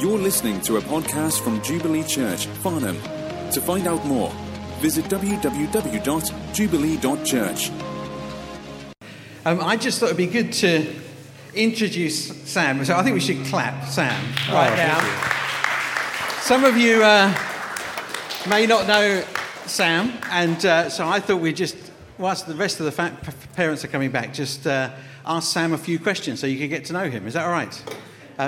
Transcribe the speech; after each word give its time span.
You're 0.00 0.18
listening 0.18 0.60
to 0.62 0.78
a 0.78 0.80
podcast 0.80 1.42
from 1.42 1.60
Jubilee 1.60 2.04
Church, 2.04 2.46
Farnham. 2.46 2.96
To 3.52 3.60
find 3.60 3.86
out 3.86 4.02
more, 4.06 4.32
visit 4.78 5.04
www.jubilee.church. 5.04 7.70
Um, 9.44 9.60
I 9.60 9.76
just 9.76 10.00
thought 10.00 10.06
it'd 10.06 10.16
be 10.16 10.26
good 10.26 10.54
to 10.54 10.90
introduce 11.54 12.34
Sam. 12.48 12.82
So 12.86 12.96
I 12.96 13.02
think 13.02 13.12
we 13.12 13.20
should 13.20 13.44
clap 13.44 13.84
Sam 13.88 14.24
right 14.50 14.74
now. 14.74 14.98
Some 16.40 16.64
of 16.64 16.78
you 16.78 17.04
uh, 17.04 17.34
may 18.48 18.64
not 18.64 18.88
know 18.88 19.22
Sam, 19.66 20.14
and 20.30 20.64
uh, 20.64 20.88
so 20.88 21.06
I 21.06 21.20
thought 21.20 21.42
we'd 21.42 21.56
just, 21.56 21.76
whilst 22.16 22.46
the 22.46 22.54
rest 22.54 22.80
of 22.80 22.86
the 22.86 22.92
fa- 22.92 23.18
parents 23.54 23.84
are 23.84 23.88
coming 23.88 24.10
back, 24.10 24.32
just 24.32 24.66
uh, 24.66 24.92
ask 25.26 25.52
Sam 25.52 25.74
a 25.74 25.78
few 25.78 25.98
questions 25.98 26.40
so 26.40 26.46
you 26.46 26.56
can 26.56 26.70
get 26.70 26.86
to 26.86 26.94
know 26.94 27.10
him. 27.10 27.26
Is 27.26 27.34
that 27.34 27.44
all 27.44 27.52
right? 27.52 27.78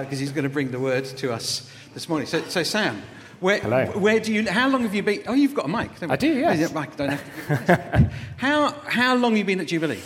Because 0.01 0.19
he's 0.19 0.33
going 0.33 0.45
to 0.45 0.51
bring 0.51 0.71
the 0.71 0.81
word 0.81 1.05
to 1.05 1.33
us 1.33 1.71
this 1.95 2.09
morning. 2.09 2.27
So, 2.27 2.43
so 2.43 2.63
Sam. 2.63 3.03
Where, 3.41 3.59
Hello. 3.59 3.87
where 3.99 4.21
do 4.21 4.33
you? 4.33 4.49
How 4.49 4.69
long 4.69 4.83
have 4.83 4.95
you 4.95 5.03
been? 5.03 5.23
Oh, 5.27 5.35
you've 5.35 5.55
got 5.55 5.65
a 5.65 5.69
mic. 5.69 5.99
don't 5.99 6.13
I 6.13 6.17
do, 6.17 6.33
yes. 6.33 6.61
Yeah, 6.61 6.69
Mike, 6.73 6.97
don't 6.97 7.09
have 7.09 8.13
how 8.37 8.71
how 8.87 9.17
long 9.17 9.33
have 9.33 9.39
you 9.39 9.45
been 9.45 9.59
at 9.59 9.67
Jubilee? 9.67 9.99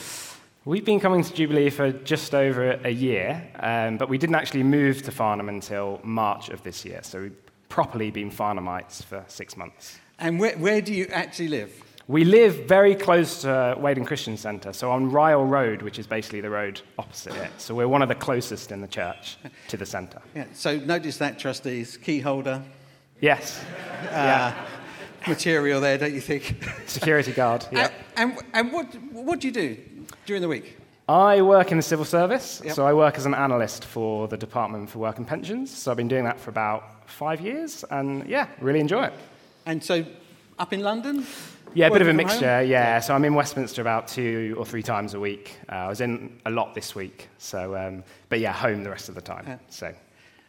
We've 0.65 0.85
been 0.85 1.01
coming 1.01 1.23
to 1.23 1.33
Jubilee 1.33 1.71
for 1.71 1.93
just 1.93 2.35
over 2.35 2.81
a 2.83 2.91
year, 2.91 3.47
um, 3.61 3.99
but 3.99 4.09
we 4.09 4.19
didn't 4.19 4.35
actually 4.37 4.65
move 4.65 5.03
to 5.03 5.13
Farnham 5.13 5.49
until 5.49 6.01
March 6.03 6.49
of 6.49 6.63
this 6.63 6.85
year. 6.85 7.01
So 7.03 7.23
we've 7.23 7.37
properly 7.69 8.11
been 8.11 8.31
Farnhamites 8.31 9.05
for 9.05 9.25
six 9.29 9.57
months. 9.57 9.99
And 10.19 10.41
where, 10.41 10.57
where 10.57 10.81
do 10.81 10.93
you 10.95 11.07
actually 11.13 11.49
live? 11.49 11.71
We 12.09 12.23
live 12.25 12.67
very 12.69 12.95
close 12.95 13.41
to 13.43 13.75
Wading 13.81 14.05
Christian 14.05 14.37
Centre, 14.37 14.73
so 14.73 14.93
on 14.93 15.11
Ryle 15.11 15.45
Road, 15.45 15.83
which 15.83 15.99
is 15.99 16.07
basically 16.07 16.41
the 16.41 16.51
road 16.51 16.81
opposite 16.99 17.35
it. 17.35 17.51
So 17.59 17.75
we're 17.75 17.89
one 17.89 18.01
of 18.01 18.09
the 18.09 18.15
closest 18.15 18.71
in 18.71 18.81
the 18.81 18.87
church 18.87 19.37
to 19.69 19.77
the 19.77 19.87
centre. 19.87 20.23
Yeah, 20.33 20.45
so 20.53 20.79
notice 20.79 21.17
that, 21.19 21.39
trustees, 21.39 21.97
key 21.97 22.21
holder, 22.21 22.63
Yes. 23.21 23.65
Uh, 24.05 24.13
yeah. 24.13 24.67
material 25.27 25.81
there, 25.81 25.97
don't 25.99 26.13
you 26.15 26.21
think? 26.21 26.63
Security 26.87 27.33
guard. 27.33 27.67
Yeah. 27.73 27.91
And, 28.17 28.33
and, 28.35 28.43
and 28.53 28.73
what, 28.73 28.95
what 29.11 29.41
do 29.41 29.49
you 29.49 29.53
do 29.53 29.77
during 30.27 30.43
the 30.43 30.49
week? 30.49 30.77
I 31.09 31.41
work 31.43 31.71
in 31.73 31.77
the 31.79 31.83
civil 31.83 32.05
service, 32.05 32.61
Yep. 32.65 32.75
so 32.75 32.87
I 32.87 32.93
work 32.93 33.17
as 33.17 33.27
an 33.27 33.35
analyst 33.35 33.85
for 33.85 34.29
the 34.29 34.37
Department 34.37 34.91
for 34.91 34.99
Work 35.01 35.17
and 35.19 35.27
Pensions. 35.27 35.75
So 35.77 35.91
I've 35.91 35.97
been 35.97 36.09
doing 36.09 36.25
that 36.25 36.39
for 36.39 36.51
about 36.51 37.09
five 37.11 37.41
years, 37.41 37.85
and 37.91 38.29
yeah, 38.29 38.47
really 38.61 38.81
enjoy 38.81 39.05
it. 39.07 39.13
And 39.65 39.83
so 39.83 40.05
up 40.59 40.73
in 40.73 40.83
London? 40.83 41.27
Yeah, 41.75 41.89
a 41.89 41.91
bit 41.91 42.03
of 42.03 42.09
a 42.09 42.13
mixture. 42.15 42.63
Yeah. 42.63 43.01
so 43.01 43.15
I'm 43.15 43.25
in 43.25 43.35
Westminster 43.35 43.81
about 43.83 44.09
two 44.09 44.55
or 44.59 44.65
three 44.65 44.83
times 44.83 45.15
a 45.15 45.21
week. 45.21 45.57
Uh, 45.71 45.75
I 45.75 45.89
was 45.89 46.01
in 46.01 46.41
a 46.47 46.51
lot 46.51 46.75
this 46.75 46.95
week, 46.95 47.29
so 47.39 47.77
um, 47.77 48.03
but 48.29 48.41
yeah, 48.41 48.53
home 48.53 48.83
the 48.83 48.91
rest 48.91 49.09
of 49.09 49.15
the 49.15 49.21
time. 49.21 49.45
Yeah. 49.47 49.59
So 49.69 49.95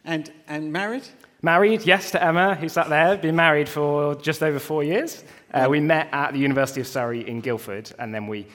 And, 0.04 0.30
and 0.46 0.72
married? 0.72 1.04
married, 1.42 1.82
yes, 1.86 2.10
to 2.12 2.22
Emma, 2.22 2.54
who's 2.54 2.72
sat 2.72 2.88
there. 2.88 3.16
Been 3.16 3.36
married 3.36 3.68
for 3.68 4.14
just 4.16 4.42
over 4.42 4.58
four 4.58 4.82
years. 4.82 5.22
Uh, 5.52 5.66
we 5.70 5.80
met 5.80 6.08
at 6.12 6.32
the 6.32 6.38
University 6.38 6.80
of 6.80 6.86
Surrey 6.86 7.28
in 7.28 7.40
Guildford, 7.40 7.92
and 7.98 8.14
then 8.14 8.26
we, 8.26 8.46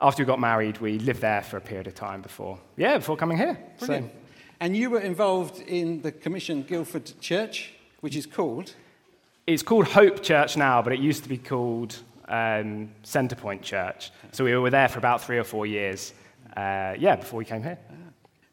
after 0.00 0.22
we 0.22 0.26
got 0.26 0.40
married, 0.40 0.78
we 0.78 0.98
lived 0.98 1.20
there 1.20 1.42
for 1.42 1.56
a 1.56 1.60
period 1.60 1.86
of 1.86 1.94
time 1.94 2.22
before, 2.22 2.58
yeah, 2.76 2.98
before 2.98 3.16
coming 3.16 3.38
here. 3.38 3.56
So- 3.78 3.86
Brilliant. 3.86 4.12
And 4.58 4.74
you 4.74 4.88
were 4.90 5.00
involved 5.00 5.60
in 5.68 6.00
the 6.00 6.10
Commission 6.10 6.62
Guildford 6.62 7.12
Church, 7.20 7.74
which 8.00 8.16
is 8.16 8.24
called? 8.26 8.74
It's 9.46 9.62
called 9.62 9.86
Hope 9.86 10.24
Church 10.24 10.56
now, 10.56 10.82
but 10.82 10.92
it 10.92 10.98
used 10.98 11.22
to 11.22 11.28
be 11.28 11.38
called 11.38 11.96
um, 12.26 12.90
Centrepoint 13.04 13.62
Church. 13.62 14.10
So 14.32 14.42
we 14.42 14.56
were 14.56 14.70
there 14.70 14.88
for 14.88 14.98
about 14.98 15.22
three 15.22 15.38
or 15.38 15.44
four 15.44 15.66
years, 15.66 16.14
uh, 16.56 16.94
yeah, 16.98 17.14
before 17.14 17.38
we 17.38 17.44
came 17.44 17.62
here. 17.62 17.78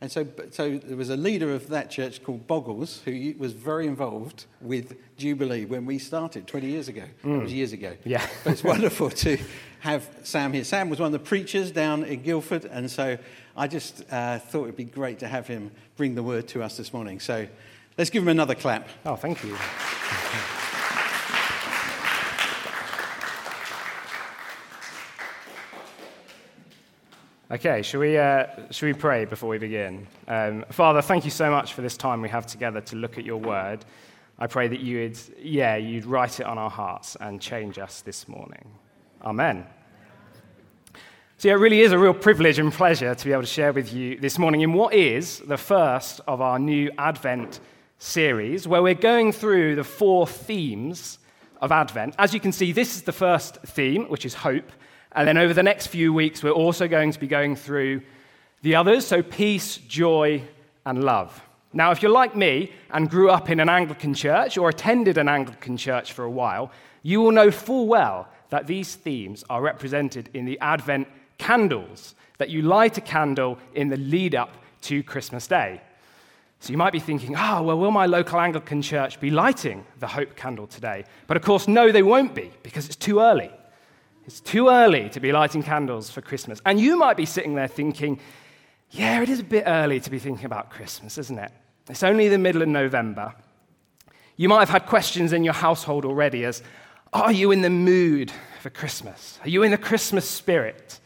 And 0.02 0.12
so, 0.12 0.28
so 0.52 0.78
there 0.78 0.96
was 0.96 1.10
a 1.10 1.18
leader 1.18 1.52
of 1.52 1.68
that 1.70 1.90
church 1.90 2.22
called 2.24 2.46
Boggles 2.46 3.02
who 3.06 3.34
was 3.40 3.54
very 3.54 3.88
involved 3.88 4.46
with 4.62 4.96
Jubilee 5.18 5.66
when 5.66 5.88
we 5.88 5.98
started 5.98 6.46
20 6.46 6.68
years 6.68 6.90
ago. 6.90 7.06
It 7.24 7.28
was 7.28 7.52
years 7.52 7.74
ago. 7.74 7.94
Yeah. 8.04 8.24
But 8.44 8.54
it's 8.54 8.64
wonderful 8.64 9.10
to 9.10 9.38
have 9.80 10.08
Sam 10.22 10.54
here. 10.54 10.64
Sam 10.64 10.92
was 10.92 11.00
one 11.00 11.08
of 11.08 11.14
the 11.14 11.28
preachers 11.28 11.72
down 11.72 12.04
in 12.04 12.22
Guildford, 12.22 12.66
and 12.66 12.92
so 12.92 13.18
I 13.58 13.68
just 13.68 14.04
uh, 14.12 14.38
thought 14.38 14.66
it'd 14.66 14.76
be 14.76 14.84
great 14.84 15.18
to 15.20 15.28
have 15.28 15.48
him 15.48 15.72
bring 15.98 16.14
the 16.14 16.24
word 16.24 16.48
to 16.50 16.62
us 16.62 16.78
this 16.78 16.94
morning. 16.94 17.20
So 17.20 17.48
let's 17.98 18.12
give 18.12 18.22
him 18.22 18.30
another 18.30 18.54
clap. 18.54 18.88
Oh, 19.08 19.16
thank 19.16 19.44
you. 19.44 19.58
Okay, 27.54 27.84
shall 27.84 28.00
we, 28.00 28.18
uh, 28.18 28.48
shall 28.72 28.88
we 28.88 28.94
pray 28.94 29.26
before 29.26 29.48
we 29.48 29.60
begin? 29.60 30.08
Um, 30.28 30.66
Father, 30.72 31.04
thank 31.04 31.24
you 31.24 31.30
so 31.30 31.52
much 31.52 31.74
for 31.74 31.84
this 31.84 31.96
time 31.96 32.20
we 32.20 32.30
have 32.30 32.48
together 32.48 32.82
to 32.82 32.96
look 32.96 33.20
at 33.20 33.26
your 33.26 33.38
word. 33.38 33.86
I 34.40 34.48
pray 34.48 34.68
that 34.68 34.80
you 34.80 35.02
would, 35.02 35.20
yeah, 35.38 35.76
you'd 35.76 36.06
write 36.06 36.40
it 36.40 36.48
on 36.48 36.58
our 36.58 36.72
hearts 36.72 37.16
and 37.22 37.40
change 37.40 37.78
us 37.78 38.02
this 38.02 38.28
morning. 38.28 38.72
Amen. 39.24 39.68
So, 41.38 41.50
yeah, 41.50 41.54
it 41.54 41.58
really 41.58 41.82
is 41.82 41.92
a 41.92 42.00
real 42.00 42.16
privilege 42.16 42.58
and 42.58 42.74
pleasure 42.74 43.14
to 43.14 43.24
be 43.24 43.32
able 43.32 43.44
to 43.44 43.48
share 43.48 43.72
with 43.72 43.94
you 43.94 44.18
this 44.18 44.40
morning 44.40 44.62
in 44.62 44.74
what 44.74 44.96
is 44.96 45.38
the 45.42 45.58
first 45.58 46.22
of 46.28 46.42
our 46.42 46.58
new 46.58 46.90
Advent 46.98 47.60
series, 48.00 48.68
where 48.68 48.82
we're 48.82 48.96
going 48.96 49.32
through 49.32 49.76
the 49.76 49.84
four 49.84 50.26
themes 50.26 51.20
of 51.62 51.72
Advent. 51.72 52.16
As 52.18 52.34
you 52.34 52.40
can 52.40 52.52
see, 52.52 52.72
this 52.72 52.96
is 52.96 53.04
the 53.04 53.12
first 53.12 53.58
theme, 53.58 54.06
which 54.06 54.26
is 54.26 54.34
hope. 54.34 54.72
And 55.16 55.28
then 55.28 55.38
over 55.38 55.54
the 55.54 55.64
next 55.64 55.88
few 55.88 56.14
weeks, 56.14 56.44
we're 56.44 56.52
also 56.52 56.88
going 56.88 57.12
to 57.12 57.20
be 57.20 57.28
going 57.28 57.56
through 57.56 58.02
the 58.62 58.76
others, 58.76 59.06
so 59.06 59.22
peace, 59.22 59.78
joy, 59.78 60.42
and 60.86 61.04
love. 61.04 61.42
Now, 61.74 61.92
if 61.92 62.02
you're 62.02 62.12
like 62.12 62.36
me 62.36 62.72
and 62.92 63.10
grew 63.10 63.30
up 63.30 63.50
in 63.50 63.60
an 63.60 63.70
Anglican 63.70 64.14
church 64.14 64.58
or 64.58 64.70
attended 64.70 65.18
an 65.18 65.28
Anglican 65.28 65.76
church 65.76 66.14
for 66.14 66.24
a 66.24 66.32
while, 66.32 66.72
you 67.02 67.20
will 67.22 67.32
know 67.32 67.52
full 67.52 67.88
well 67.88 68.28
that 68.50 68.68
these 68.68 68.96
themes 68.96 69.44
are 69.50 69.62
represented 69.62 70.30
in 70.34 70.46
the 70.46 70.60
Advent 70.60 71.08
candles, 71.38 72.16
that 72.38 72.50
you 72.50 72.62
light 72.62 72.98
a 72.98 73.02
candle 73.02 73.58
in 73.74 73.90
the 73.90 73.98
lead 73.98 74.36
up 74.36 74.56
to 74.82 75.04
Christmas 75.04 75.48
Day. 75.48 75.82
So 76.60 76.72
you 76.72 76.78
might 76.78 76.94
be 76.94 77.00
thinking, 77.00 77.36
oh, 77.38 77.64
well, 77.64 77.78
will 77.78 77.92
my 77.92 78.06
local 78.06 78.40
Anglican 78.40 78.82
church 78.82 79.20
be 79.20 79.30
lighting 79.30 79.86
the 80.00 80.08
hope 80.08 80.36
candle 80.36 80.68
today? 80.68 81.04
But 81.28 81.36
of 81.36 81.44
course, 81.44 81.68
no, 81.68 81.92
they 81.92 82.04
won't 82.04 82.34
be 82.34 82.52
because 82.64 82.86
it's 82.86 82.96
too 82.96 83.20
early. 83.20 83.52
It's 84.26 84.40
too 84.40 84.70
early 84.70 85.10
to 85.10 85.20
be 85.20 85.32
lighting 85.32 85.64
candles 85.64 86.10
for 86.10 86.22
Christmas. 86.22 86.62
And 86.66 86.80
you 86.80 86.98
might 86.98 87.18
be 87.18 87.26
sitting 87.26 87.56
there 87.56 87.68
thinking, 87.68 88.20
yeah, 88.92 89.22
it 89.22 89.30
is 89.30 89.40
a 89.40 89.44
bit 89.44 89.64
early 89.68 90.00
to 90.00 90.10
be 90.10 90.20
thinking 90.20 90.46
about 90.46 90.70
Christmas, 90.70 91.18
isn't 91.18 91.38
it? 91.40 91.52
It's 91.90 92.04
only 92.04 92.30
the 92.30 92.38
middle 92.38 92.62
of 92.62 92.70
November. 92.70 93.34
You 94.38 94.50
might 94.50 94.60
have 94.60 94.70
had 94.70 94.86
questions 94.86 95.34
in 95.34 95.44
your 95.44 95.54
household 95.54 96.06
already 96.06 96.46
as, 96.46 96.64
are 97.12 97.32
you 97.32 97.52
in 97.52 97.62
the 97.62 97.70
mood 97.70 98.32
for 98.62 98.70
Christmas? 98.70 99.40
Are 99.44 99.50
you 99.50 99.64
in 99.64 99.72
the 99.72 99.78
Christmas 99.78 100.28
spirit? 100.28 101.00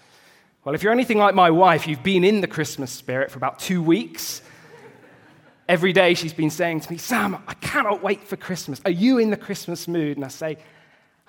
Well, 0.63 0.75
if 0.75 0.83
you're 0.83 0.93
anything 0.93 1.17
like 1.17 1.33
my 1.33 1.49
wife, 1.49 1.87
you've 1.87 2.03
been 2.03 2.23
in 2.23 2.41
the 2.41 2.47
Christmas 2.47 2.91
spirit 2.91 3.31
for 3.31 3.37
about 3.37 3.59
two 3.59 3.81
weeks. 3.81 4.41
Every 5.67 5.91
day 5.91 6.13
she's 6.13 6.33
been 6.33 6.49
saying 6.49 6.81
to 6.81 6.91
me, 6.91 6.97
Sam, 6.97 7.41
I 7.47 7.53
cannot 7.55 8.03
wait 8.03 8.23
for 8.23 8.37
Christmas. 8.37 8.81
Are 8.85 8.91
you 8.91 9.17
in 9.17 9.29
the 9.29 9.37
Christmas 9.37 9.87
mood? 9.87 10.17
And 10.17 10.25
I 10.25 10.29
say, 10.29 10.57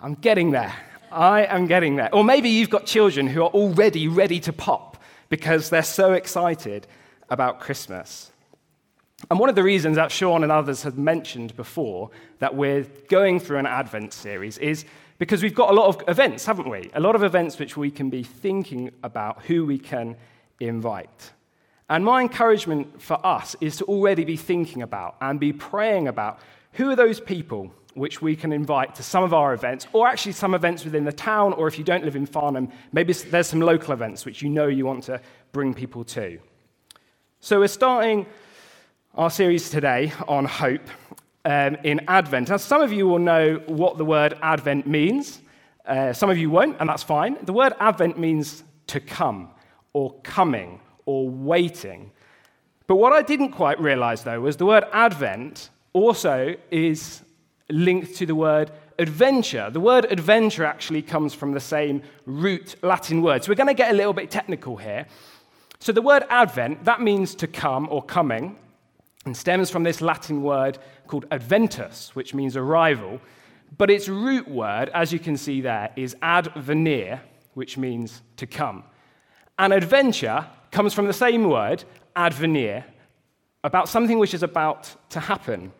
I'm 0.00 0.14
getting 0.14 0.50
there. 0.50 0.74
I 1.10 1.44
am 1.44 1.66
getting 1.66 1.96
there. 1.96 2.14
Or 2.14 2.24
maybe 2.24 2.48
you've 2.48 2.70
got 2.70 2.86
children 2.86 3.26
who 3.26 3.42
are 3.42 3.50
already 3.50 4.08
ready 4.08 4.40
to 4.40 4.52
pop 4.52 4.96
because 5.28 5.70
they're 5.70 5.82
so 5.82 6.12
excited 6.12 6.86
about 7.28 7.60
Christmas. 7.60 8.30
And 9.30 9.38
one 9.38 9.48
of 9.48 9.54
the 9.54 9.62
reasons 9.62 9.96
that 9.96 10.12
Sean 10.12 10.42
and 10.42 10.52
others 10.52 10.84
have 10.84 10.96
mentioned 10.96 11.56
before 11.56 12.10
that 12.38 12.54
we're 12.54 12.86
going 13.08 13.40
through 13.40 13.58
an 13.58 13.66
Advent 13.66 14.12
series 14.12 14.58
is 14.58 14.84
because 15.18 15.42
we've 15.42 15.54
got 15.54 15.70
a 15.70 15.74
lot 15.74 15.88
of 15.88 16.08
events, 16.08 16.46
haven't 16.46 16.68
we? 16.68 16.90
A 16.94 17.00
lot 17.00 17.16
of 17.16 17.24
events 17.24 17.58
which 17.58 17.76
we 17.76 17.90
can 17.90 18.10
be 18.10 18.22
thinking 18.22 18.92
about 19.02 19.42
who 19.42 19.66
we 19.66 19.78
can 19.78 20.16
invite. 20.60 21.32
And 21.90 22.04
my 22.04 22.20
encouragement 22.20 23.02
for 23.02 23.24
us 23.26 23.56
is 23.60 23.78
to 23.78 23.84
already 23.86 24.24
be 24.24 24.36
thinking 24.36 24.82
about 24.82 25.16
and 25.20 25.40
be 25.40 25.52
praying 25.52 26.06
about 26.06 26.38
who 26.72 26.90
are 26.90 26.96
those 26.96 27.18
people 27.18 27.72
which 27.98 28.22
we 28.22 28.36
can 28.36 28.52
invite 28.52 28.94
to 28.94 29.02
some 29.02 29.24
of 29.24 29.34
our 29.34 29.52
events, 29.52 29.86
or 29.92 30.06
actually 30.06 30.32
some 30.32 30.54
events 30.54 30.84
within 30.84 31.04
the 31.04 31.12
town, 31.12 31.52
or 31.52 31.68
if 31.68 31.78
you 31.78 31.84
don't 31.84 32.04
live 32.04 32.16
in 32.16 32.26
Farnham, 32.26 32.68
maybe 32.92 33.12
there's 33.12 33.46
some 33.46 33.60
local 33.60 33.92
events 33.92 34.24
which 34.24 34.42
you 34.42 34.48
know 34.48 34.66
you 34.66 34.86
want 34.86 35.04
to 35.04 35.20
bring 35.52 35.74
people 35.74 36.04
to. 36.04 36.38
So 37.40 37.60
we're 37.60 37.68
starting 37.68 38.26
our 39.14 39.30
series 39.30 39.70
today 39.70 40.12
on 40.26 40.44
hope 40.44 40.86
um, 41.44 41.76
in 41.84 42.00
Advent. 42.08 42.50
Now, 42.50 42.56
some 42.56 42.82
of 42.82 42.92
you 42.92 43.06
will 43.06 43.18
know 43.18 43.62
what 43.66 43.98
the 43.98 44.04
word 44.04 44.38
Advent 44.42 44.86
means. 44.86 45.40
Uh, 45.86 46.12
some 46.12 46.30
of 46.30 46.38
you 46.38 46.50
won't, 46.50 46.76
and 46.80 46.88
that's 46.88 47.02
fine. 47.02 47.38
The 47.42 47.52
word 47.52 47.72
Advent 47.80 48.18
means 48.18 48.62
to 48.88 49.00
come, 49.00 49.50
or 49.92 50.14
coming, 50.22 50.80
or 51.06 51.28
waiting. 51.28 52.10
But 52.86 52.96
what 52.96 53.12
I 53.12 53.22
didn't 53.22 53.52
quite 53.52 53.80
realize, 53.80 54.24
though, 54.24 54.40
was 54.40 54.56
the 54.56 54.66
word 54.66 54.84
Advent 54.92 55.70
also 55.92 56.54
is 56.70 57.22
linked 57.70 58.16
to 58.16 58.26
the 58.26 58.34
word 58.34 58.70
adventure. 58.98 59.70
The 59.70 59.80
word 59.80 60.06
adventure 60.10 60.64
actually 60.64 61.02
comes 61.02 61.34
from 61.34 61.52
the 61.52 61.60
same 61.60 62.02
root 62.26 62.76
Latin 62.82 63.22
word. 63.22 63.44
So 63.44 63.50
we're 63.50 63.56
going 63.56 63.68
to 63.68 63.74
get 63.74 63.90
a 63.90 63.94
little 63.94 64.12
bit 64.12 64.30
technical 64.30 64.76
here. 64.76 65.06
So 65.78 65.92
the 65.92 66.02
word 66.02 66.24
Advent, 66.28 66.84
that 66.84 67.00
means 67.00 67.34
to 67.36 67.46
come 67.46 67.88
or 67.90 68.02
coming. 68.02 68.56
and 69.28 69.36
stems 69.36 69.70
from 69.70 69.82
this 69.82 70.00
Latin 70.00 70.42
word 70.42 70.78
called 71.06 71.26
adventus, 71.30 72.16
which 72.16 72.34
means 72.34 72.56
arrival. 72.56 73.20
But 73.76 73.90
its 73.90 74.08
root 74.08 74.48
word, 74.48 74.88
as 74.94 75.12
you 75.12 75.18
can 75.18 75.36
see 75.36 75.60
there, 75.60 75.92
is 75.96 76.16
advenire, 76.22 77.20
which 77.54 77.76
means 77.76 78.22
to 78.38 78.46
come. 78.46 78.84
And 79.58 79.72
adventure 79.72 80.46
comes 80.70 80.94
from 80.94 81.06
the 81.06 81.12
same 81.12 81.44
word, 81.44 81.84
advenire, 82.16 82.86
about 83.64 83.88
something 83.88 84.18
which 84.18 84.32
is 84.32 84.42
about 84.42 84.94
to 85.10 85.20
happen. 85.20 85.72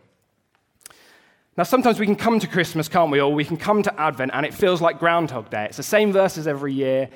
Now, 1.58 1.64
sometimes 1.64 1.98
we 1.98 2.06
can 2.06 2.14
come 2.14 2.38
to 2.38 2.46
Christmas, 2.46 2.88
can't 2.88 3.10
we? 3.10 3.20
Or 3.20 3.34
we 3.34 3.44
can 3.44 3.56
come 3.56 3.82
to 3.82 4.00
Advent 4.00 4.30
and 4.32 4.46
it 4.46 4.54
feels 4.54 4.80
like 4.80 5.00
Groundhog 5.00 5.50
Day. 5.50 5.64
It's 5.64 5.76
the 5.76 5.82
same 5.82 6.12
verses 6.12 6.46
every 6.46 6.72
year. 6.72 7.08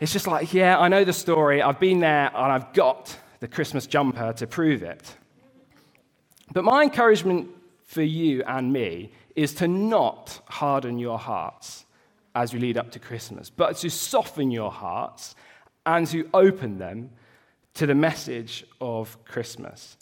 It's 0.00 0.12
just 0.12 0.26
like, 0.26 0.52
yeah, 0.52 0.76
I 0.76 0.88
know 0.88 1.04
the 1.04 1.12
story. 1.12 1.62
I've 1.62 1.78
been 1.78 2.00
there 2.00 2.32
and 2.34 2.52
I've 2.52 2.72
got 2.72 3.16
the 3.38 3.46
Christmas 3.46 3.86
jumper 3.86 4.32
to 4.32 4.46
prove 4.48 4.82
it. 4.82 5.14
But 6.52 6.64
my 6.64 6.82
encouragement 6.82 7.48
for 7.84 8.02
you 8.02 8.42
and 8.42 8.72
me 8.72 9.12
is 9.36 9.54
to 9.54 9.68
not 9.68 10.40
harden 10.48 10.98
your 10.98 11.20
hearts 11.20 11.84
as 12.34 12.52
we 12.52 12.58
lead 12.58 12.76
up 12.76 12.90
to 12.90 12.98
Christmas, 12.98 13.50
but 13.50 13.76
to 13.76 13.88
soften 13.88 14.50
your 14.50 14.72
hearts 14.72 15.36
and 15.86 16.08
to 16.08 16.28
open 16.34 16.78
them 16.78 17.10
to 17.74 17.86
the 17.86 17.94
message 17.94 18.66
of 18.80 19.16
Christmas. 19.24 19.96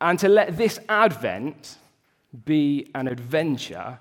And 0.00 0.18
to 0.20 0.30
let 0.30 0.56
this 0.56 0.80
Advent 0.88 1.76
be 2.44 2.90
an 2.94 3.08
adventure 3.08 3.98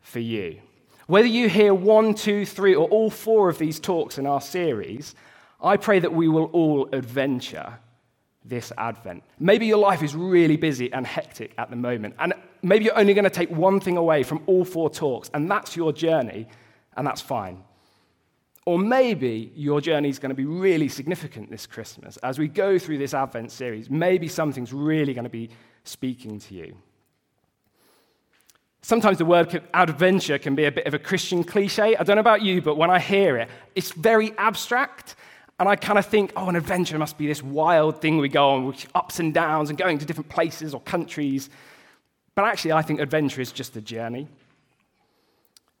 for 0.00 0.20
you. 0.20 0.60
Whether 1.06 1.28
you 1.28 1.48
hear 1.48 1.72
one, 1.72 2.14
two, 2.14 2.44
three, 2.44 2.74
or 2.74 2.88
all 2.88 3.10
four 3.10 3.48
of 3.48 3.58
these 3.58 3.78
talks 3.78 4.18
in 4.18 4.26
our 4.26 4.40
series, 4.40 5.14
I 5.60 5.76
pray 5.76 6.00
that 6.00 6.12
we 6.12 6.28
will 6.28 6.46
all 6.46 6.88
adventure 6.92 7.78
this 8.44 8.72
Advent. 8.78 9.22
Maybe 9.38 9.66
your 9.66 9.78
life 9.78 10.02
is 10.02 10.14
really 10.14 10.56
busy 10.56 10.92
and 10.92 11.06
hectic 11.06 11.52
at 11.58 11.70
the 11.70 11.76
moment, 11.76 12.14
and 12.18 12.34
maybe 12.62 12.84
you're 12.84 12.98
only 12.98 13.14
going 13.14 13.24
to 13.24 13.30
take 13.30 13.50
one 13.50 13.80
thing 13.80 13.96
away 13.96 14.22
from 14.22 14.42
all 14.46 14.64
four 14.64 14.90
talks, 14.90 15.30
and 15.34 15.50
that's 15.50 15.76
your 15.76 15.92
journey, 15.92 16.46
and 16.96 17.06
that's 17.06 17.20
fine. 17.20 17.62
Or 18.64 18.78
maybe 18.78 19.52
your 19.54 19.80
journey 19.80 20.08
is 20.08 20.18
going 20.18 20.30
to 20.30 20.34
be 20.34 20.44
really 20.44 20.88
significant 20.88 21.50
this 21.50 21.66
Christmas. 21.66 22.16
As 22.18 22.38
we 22.38 22.48
go 22.48 22.78
through 22.78 22.98
this 22.98 23.14
Advent 23.14 23.52
series, 23.52 23.88
maybe 23.88 24.26
something's 24.26 24.72
really 24.72 25.14
going 25.14 25.24
to 25.24 25.30
be 25.30 25.50
speaking 25.84 26.40
to 26.40 26.54
you. 26.54 26.76
Sometimes 28.86 29.18
the 29.18 29.24
word 29.24 29.60
adventure 29.74 30.38
can 30.38 30.54
be 30.54 30.64
a 30.64 30.70
bit 30.70 30.86
of 30.86 30.94
a 30.94 30.98
Christian 31.00 31.42
cliche. 31.42 31.96
I 31.96 32.04
don't 32.04 32.14
know 32.14 32.20
about 32.20 32.42
you, 32.42 32.62
but 32.62 32.76
when 32.76 32.88
I 32.88 33.00
hear 33.00 33.36
it, 33.36 33.48
it's 33.74 33.90
very 33.90 34.32
abstract. 34.38 35.16
And 35.58 35.68
I 35.68 35.74
kind 35.74 35.98
of 35.98 36.06
think, 36.06 36.32
oh, 36.36 36.48
an 36.48 36.54
adventure 36.54 36.96
must 36.96 37.18
be 37.18 37.26
this 37.26 37.42
wild 37.42 38.00
thing 38.00 38.18
we 38.18 38.28
go 38.28 38.50
on, 38.50 38.64
with 38.64 38.86
ups 38.94 39.18
and 39.18 39.34
downs 39.34 39.70
and 39.70 39.76
going 39.76 39.98
to 39.98 40.04
different 40.04 40.28
places 40.28 40.72
or 40.72 40.80
countries. 40.82 41.50
But 42.36 42.44
actually, 42.44 42.74
I 42.74 42.82
think 42.82 43.00
adventure 43.00 43.40
is 43.40 43.50
just 43.50 43.74
a 43.74 43.80
journey. 43.80 44.28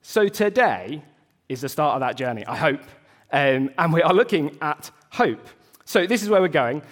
So 0.02 0.26
today 0.26 1.00
is 1.48 1.60
the 1.60 1.68
start 1.68 1.94
of 1.94 2.00
that 2.00 2.16
journey, 2.16 2.44
I 2.44 2.56
hope. 2.56 2.82
Um, 3.30 3.70
and 3.78 3.92
we 3.92 4.02
are 4.02 4.12
looking 4.12 4.58
at 4.60 4.90
hope. 5.10 5.46
So 5.84 6.08
this 6.08 6.24
is 6.24 6.28
where 6.28 6.40
we're 6.40 6.48
going. 6.48 6.82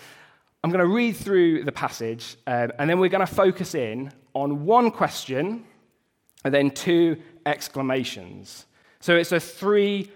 I'm 0.62 0.70
going 0.70 0.78
to 0.78 0.94
read 0.94 1.16
through 1.16 1.64
the 1.64 1.72
passage, 1.72 2.36
um, 2.46 2.70
and 2.78 2.88
then 2.88 3.00
we're 3.00 3.08
going 3.08 3.26
to 3.26 3.34
focus 3.34 3.74
in 3.74 4.12
on 4.32 4.64
one 4.64 4.92
question 4.92 5.64
and 6.44 6.52
then 6.52 6.70
two 6.70 7.16
exclamations. 7.46 8.66
So 9.00 9.16
it's 9.16 9.32
a 9.32 9.40
three 9.40 10.10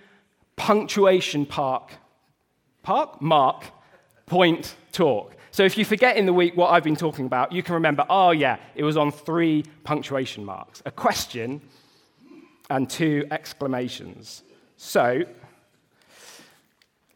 punctuation 0.57 1.47
park 1.47 1.93
Park, 2.89 3.21
mark, 3.21 3.65
point, 4.25 4.75
talk. 4.93 5.37
So 5.51 5.63
if 5.63 5.77
you 5.77 5.85
forget 5.85 6.17
in 6.17 6.25
the 6.25 6.33
week 6.33 6.57
what 6.57 6.71
I've 6.71 6.83
been 6.83 6.97
talking 6.97 7.27
about, 7.27 7.53
you 7.53 7.63
can 7.63 7.75
remember, 7.75 8.07
oh, 8.09 8.31
yeah, 8.31 8.57
it 8.75 8.83
was 8.83 8.97
on 8.97 9.13
three 9.13 9.67
punctuation 9.85 10.43
marks 10.43 10.83
a 10.87 10.91
question 10.91 11.61
and 12.71 12.89
two 12.89 13.27
exclamations. 13.31 14.43
So 14.79 15.21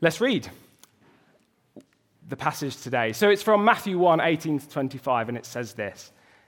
let's 0.03 0.21
read 0.21 0.47
the 2.29 2.37
passage 2.37 2.77
today. 2.83 3.15
So 3.15 3.31
it's 3.31 3.43
from 3.43 3.65
Matthew 3.65 3.97
1 3.97 4.21
18 4.21 4.59
to 4.59 4.69
25, 4.69 5.31
and 5.31 5.39
it 5.39 5.47
says 5.47 5.73
this 5.73 6.12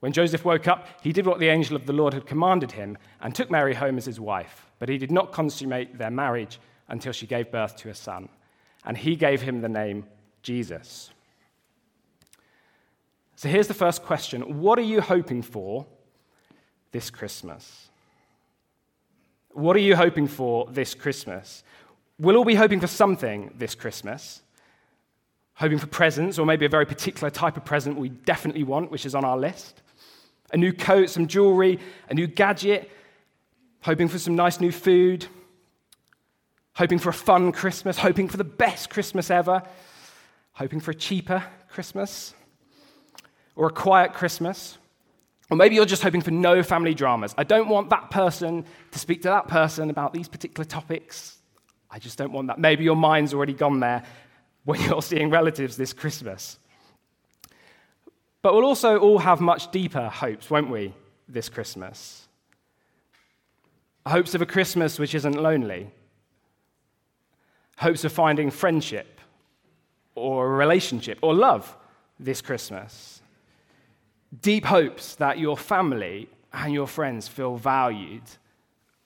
When 0.00 0.12
Joseph 0.12 0.44
woke 0.44 0.68
up, 0.68 0.86
he 1.02 1.12
did 1.12 1.26
what 1.26 1.38
the 1.38 1.48
angel 1.48 1.76
of 1.76 1.86
the 1.86 1.92
Lord 1.92 2.12
had 2.12 2.26
commanded 2.26 2.72
him 2.72 2.98
and 3.20 3.34
took 3.34 3.50
Mary 3.50 3.74
home 3.74 3.96
as 3.96 4.04
his 4.04 4.20
wife. 4.20 4.66
But 4.78 4.88
he 4.88 4.98
did 4.98 5.10
not 5.10 5.32
consummate 5.32 5.96
their 5.96 6.10
marriage 6.10 6.58
until 6.88 7.12
she 7.12 7.26
gave 7.26 7.50
birth 7.50 7.76
to 7.78 7.88
a 7.88 7.94
son, 7.94 8.28
and 8.84 8.96
he 8.96 9.16
gave 9.16 9.42
him 9.42 9.60
the 9.60 9.68
name 9.68 10.06
Jesus. 10.42 11.10
So 13.36 13.48
here's 13.48 13.68
the 13.68 13.74
first 13.74 14.02
question 14.02 14.60
What 14.60 14.78
are 14.78 14.82
you 14.82 15.00
hoping 15.00 15.42
for 15.42 15.86
this 16.92 17.10
Christmas? 17.10 17.88
What 19.50 19.74
are 19.76 19.80
you 19.80 19.96
hoping 19.96 20.26
for 20.26 20.68
this 20.70 20.94
Christmas? 20.94 21.64
We'll 22.18 22.36
all 22.36 22.44
be 22.44 22.54
hoping 22.54 22.80
for 22.80 22.86
something 22.86 23.52
this 23.56 23.74
Christmas. 23.74 24.42
Hoping 25.54 25.78
for 25.78 25.86
presents, 25.86 26.38
or 26.38 26.44
maybe 26.44 26.66
a 26.66 26.68
very 26.68 26.84
particular 26.84 27.30
type 27.30 27.56
of 27.56 27.64
present 27.64 27.98
we 27.98 28.10
definitely 28.10 28.62
want, 28.62 28.90
which 28.90 29.06
is 29.06 29.14
on 29.14 29.24
our 29.24 29.38
list. 29.38 29.80
A 30.52 30.56
new 30.56 30.72
coat, 30.72 31.10
some 31.10 31.26
jewelry, 31.26 31.78
a 32.08 32.14
new 32.14 32.26
gadget. 32.26 32.90
Hoping 33.82 34.08
for 34.08 34.18
some 34.18 34.36
nice 34.36 34.60
new 34.60 34.72
food. 34.72 35.26
Hoping 36.74 36.98
for 36.98 37.10
a 37.10 37.14
fun 37.14 37.52
Christmas. 37.52 37.98
Hoping 37.98 38.28
for 38.28 38.36
the 38.36 38.44
best 38.44 38.90
Christmas 38.90 39.30
ever. 39.30 39.62
Hoping 40.52 40.80
for 40.80 40.90
a 40.90 40.94
cheaper 40.94 41.42
Christmas. 41.68 42.34
Or 43.54 43.68
a 43.68 43.72
quiet 43.72 44.12
Christmas. 44.12 44.78
Or 45.50 45.56
maybe 45.56 45.76
you're 45.76 45.86
just 45.86 46.02
hoping 46.02 46.22
for 46.22 46.32
no 46.32 46.62
family 46.62 46.94
dramas. 46.94 47.34
I 47.38 47.44
don't 47.44 47.68
want 47.68 47.90
that 47.90 48.10
person 48.10 48.64
to 48.90 48.98
speak 48.98 49.22
to 49.22 49.28
that 49.28 49.46
person 49.46 49.90
about 49.90 50.12
these 50.12 50.28
particular 50.28 50.64
topics. 50.64 51.38
I 51.90 51.98
just 51.98 52.18
don't 52.18 52.32
want 52.32 52.48
that. 52.48 52.58
Maybe 52.58 52.84
your 52.84 52.96
mind's 52.96 53.32
already 53.32 53.52
gone 53.52 53.80
there 53.80 54.02
when 54.64 54.80
you're 54.88 55.02
seeing 55.02 55.30
relatives 55.30 55.76
this 55.76 55.92
Christmas. 55.92 56.58
But 58.42 58.54
we'll 58.54 58.64
also 58.64 58.98
all 58.98 59.18
have 59.18 59.40
much 59.40 59.70
deeper 59.70 60.08
hopes, 60.08 60.50
won't 60.50 60.70
we, 60.70 60.94
this 61.28 61.48
Christmas? 61.48 62.28
Hopes 64.06 64.34
of 64.34 64.42
a 64.42 64.46
Christmas 64.46 64.98
which 64.98 65.14
isn't 65.14 65.34
lonely. 65.34 65.90
Hopes 67.78 68.04
of 68.04 68.12
finding 68.12 68.50
friendship 68.50 69.20
or 70.14 70.46
a 70.46 70.50
relationship 70.50 71.18
or 71.22 71.34
love 71.34 71.76
this 72.18 72.40
Christmas 72.40 73.20
deep 74.42 74.64
hopes 74.64 75.14
that 75.16 75.38
your 75.38 75.56
family 75.56 76.28
and 76.52 76.72
your 76.72 76.86
friends 76.86 77.28
feel 77.28 77.56
valued 77.56 78.22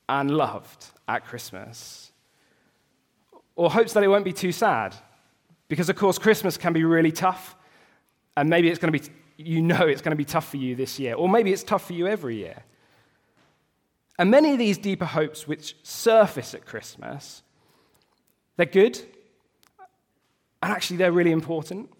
and 0.09 0.31
loved 0.31 0.87
at 1.09 1.25
Christmas. 1.25 2.13
Or 3.57 3.71
hopes 3.71 3.93
that 3.93 4.03
it 4.03 4.09
won't 4.09 4.25
be 4.25 4.33
too 4.33 4.53
sad. 4.53 4.95
Because, 5.69 5.89
of 5.89 5.97
course, 5.97 6.19
Christmas 6.19 6.57
can 6.57 6.73
be 6.73 6.85
really 6.85 7.13
tough. 7.13 7.55
And 8.37 8.49
maybe 8.49 8.69
it's 8.69 8.79
going 8.79 8.93
to 8.93 8.99
be, 8.99 9.13
you 9.47 9.63
know, 9.63 9.87
it's 9.87 10.03
going 10.03 10.11
to 10.13 10.17
be 10.17 10.25
tough 10.25 10.49
for 10.49 10.57
you 10.57 10.75
this 10.75 10.99
year. 10.99 11.15
Or 11.15 11.29
maybe 11.29 11.53
it's 11.53 11.63
tough 11.63 11.87
for 11.87 11.93
you 11.93 12.07
every 12.07 12.37
year. 12.37 12.63
And 14.19 14.31
many 14.31 14.53
of 14.53 14.59
these 14.59 14.77
deeper 14.77 15.07
hopes 15.07 15.49
which 15.49 15.77
surface 15.83 16.55
at 16.55 16.67
Christmas, 16.67 17.43
they're 18.57 18.67
good. 18.67 19.01
And 20.63 20.73
actually, 20.73 20.99
they're 20.99 21.13
really 21.13 21.33
important. 21.33 21.91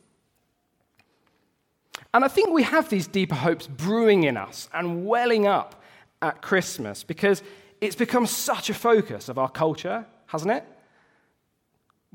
And 2.13 2.25
I 2.25 2.29
think 2.29 2.51
we 2.51 2.63
have 2.65 2.89
these 2.91 3.07
deeper 3.07 3.37
hopes 3.37 3.67
brewing 3.67 4.25
in 4.25 4.37
us 4.37 4.69
and 4.75 5.07
welling 5.07 5.47
up 5.47 5.83
at 6.21 6.43
Christmas 6.43 7.03
because 7.03 7.43
it's 7.81 7.97
become 7.97 8.27
such 8.27 8.69
a 8.69 8.75
focus 8.75 9.29
of 9.29 9.39
our 9.39 9.49
culture, 9.49 10.05
hasn't 10.27 10.51
it? 10.51 10.65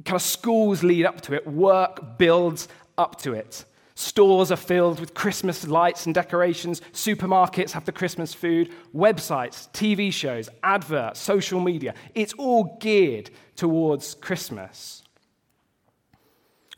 Kind 0.03 0.15
of 0.15 0.21
schools 0.21 0.83
lead 0.83 1.05
up 1.05 1.21
to 1.21 1.33
it, 1.33 1.47
work 1.47 2.17
builds 2.17 2.67
up 2.97 3.19
to 3.21 3.33
it. 3.33 3.65
Stores 3.95 4.51
are 4.51 4.57
filled 4.57 4.99
with 4.99 5.13
Christmas 5.13 5.65
lights 5.65 6.05
and 6.05 6.13
decorations. 6.13 6.81
Supermarkets 6.91 7.71
have 7.71 7.85
the 7.85 7.93
Christmas 7.93 8.33
food. 8.33 8.71
Websites, 8.93 9.69
TV 9.71 10.11
shows, 10.11 10.49
adverts, 10.63 11.19
social 11.19 11.61
media. 11.61 11.93
It's 12.13 12.33
all 12.33 12.77
geared 12.81 13.29
towards 13.55 14.15
Christmas. 14.15 15.03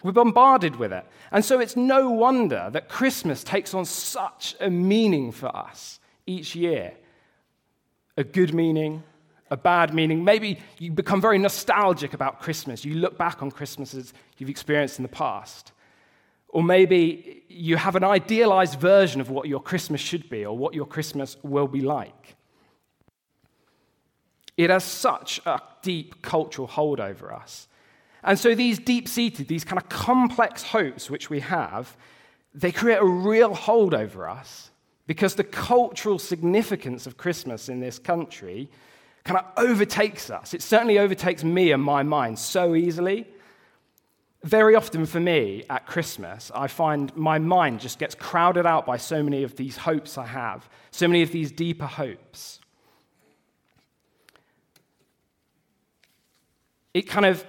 We're 0.04 0.12
bombarded 0.12 0.76
with 0.76 0.94
it. 0.94 1.06
And 1.32 1.44
so 1.44 1.60
it's 1.60 1.76
no 1.76 2.10
wonder 2.12 2.70
that 2.72 2.88
Christmas 2.88 3.44
takes 3.44 3.74
on 3.74 3.86
such 3.86 4.56
a 4.60 4.70
meaning 4.70 5.32
for 5.32 5.56
us 5.56 6.00
each 6.28 6.56
year 6.56 6.94
a 8.16 8.24
good 8.24 8.54
meaning, 8.54 9.04
a 9.50 9.58
bad 9.58 9.94
meaning. 9.94 10.24
Maybe 10.24 10.60
you 10.80 10.92
become 10.92 11.22
very 11.22 11.38
nostalgic 11.38 12.14
about 12.14 12.42
Christmas. 12.42 12.84
You 12.84 12.96
look 12.96 13.18
back 13.18 13.42
on 13.42 13.52
Christmases 13.52 14.14
you've 14.38 14.50
experienced 14.50 15.00
in 15.00 15.04
the 15.04 15.10
past. 15.10 15.72
Or 16.50 16.64
maybe 16.64 17.44
you 17.50 17.78
have 17.78 17.96
an 17.96 18.04
idealized 18.04 18.80
version 18.80 19.22
of 19.22 19.30
what 19.30 19.48
your 19.48 19.62
Christmas 19.62 20.02
should 20.02 20.30
be 20.30 20.46
or 20.46 20.58
what 20.58 20.74
your 20.74 20.86
Christmas 20.86 21.38
will 21.44 21.68
be 21.68 21.82
like. 21.82 22.36
It 24.56 24.70
has 24.70 24.84
such 24.84 25.40
a 25.46 25.62
deep 25.82 26.22
cultural 26.22 26.68
hold 26.68 27.00
over 27.00 27.32
us. 27.32 27.68
And 28.24 28.38
so 28.38 28.56
these 28.56 28.80
deep 28.80 29.08
seated, 29.08 29.48
these 29.48 29.64
kind 29.64 29.82
of 29.82 29.88
complex 29.90 30.64
hopes 30.64 31.10
which 31.10 31.30
we 31.30 31.40
have, 31.42 31.96
they 32.54 32.72
create 32.72 32.98
a 32.98 33.06
real 33.06 33.54
hold 33.54 33.94
over 33.94 34.28
us 34.28 34.72
because 35.06 35.36
the 35.36 35.44
cultural 35.44 36.20
significance 36.20 37.06
of 37.08 37.18
Christmas 37.18 37.70
in 37.70 37.80
this 37.80 38.00
country 38.00 38.70
kind 39.24 39.40
of 39.40 39.46
overtakes 39.58 40.30
us. 40.30 40.54
It 40.54 40.62
certainly 40.62 41.00
overtakes 41.00 41.44
me 41.44 41.72
and 41.72 41.84
my 41.84 42.04
mind 42.04 42.40
so 42.40 42.76
easily. 42.76 43.28
Very 44.44 44.76
often 44.76 45.06
for 45.06 45.20
me 45.20 45.64
at 45.70 45.88
Christmas, 45.88 46.52
I 46.54 46.68
find 46.68 47.16
my 47.16 47.40
mind 47.40 47.80
just 47.80 48.00
gets 48.00 48.16
crowded 48.16 48.66
out 48.66 48.86
by 48.86 48.98
so 48.98 49.24
many 49.24 49.44
of 49.44 49.56
these 49.56 49.78
hopes 49.78 50.18
I 50.18 50.26
have, 50.28 50.70
so 50.92 51.08
many 51.08 51.24
of 51.24 51.32
these 51.32 51.52
deeper 51.52 51.86
hopes. 51.86 52.60
It 56.94 57.04
kind 57.04 57.26
of 57.26 57.46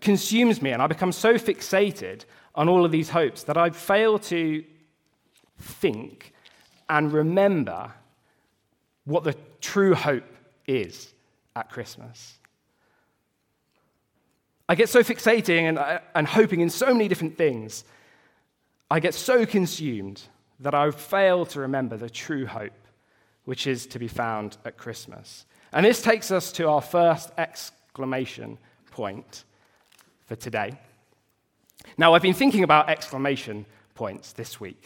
consumes 0.00 0.60
me, 0.60 0.70
and 0.70 0.82
I 0.82 0.86
become 0.86 1.12
so 1.12 1.34
fixated 1.34 2.24
on 2.54 2.68
all 2.68 2.84
of 2.84 2.92
these 2.92 3.08
hopes 3.08 3.44
that 3.44 3.56
I 3.56 3.70
fail 3.70 4.18
to 4.18 4.64
think 5.58 6.32
and 6.88 7.12
remember 7.12 7.92
what 9.04 9.24
the 9.24 9.34
true 9.60 9.94
hope 9.94 10.24
is 10.66 11.12
at 11.56 11.70
Christmas. 11.70 12.38
I 14.72 14.74
get 14.74 14.88
so 14.88 15.02
fixating 15.02 15.68
and, 15.68 16.00
and 16.14 16.26
hoping 16.26 16.60
in 16.60 16.70
so 16.70 16.94
many 16.94 17.06
different 17.06 17.36
things. 17.36 17.84
I 18.90 19.00
get 19.00 19.12
so 19.12 19.44
consumed 19.44 20.22
that 20.60 20.74
I 20.74 20.90
fail 20.90 21.44
to 21.44 21.60
remember 21.60 21.98
the 21.98 22.08
true 22.08 22.46
hope, 22.46 22.72
which 23.44 23.66
is 23.66 23.86
to 23.88 23.98
be 23.98 24.08
found 24.08 24.56
at 24.64 24.78
Christmas. 24.78 25.44
And 25.74 25.84
this 25.84 26.00
takes 26.00 26.30
us 26.30 26.50
to 26.52 26.70
our 26.70 26.80
first 26.80 27.32
exclamation 27.36 28.56
point 28.90 29.44
for 30.24 30.36
today. 30.36 30.78
Now, 31.98 32.14
I've 32.14 32.22
been 32.22 32.32
thinking 32.32 32.64
about 32.64 32.88
exclamation 32.88 33.66
points 33.94 34.32
this 34.32 34.58
week. 34.58 34.82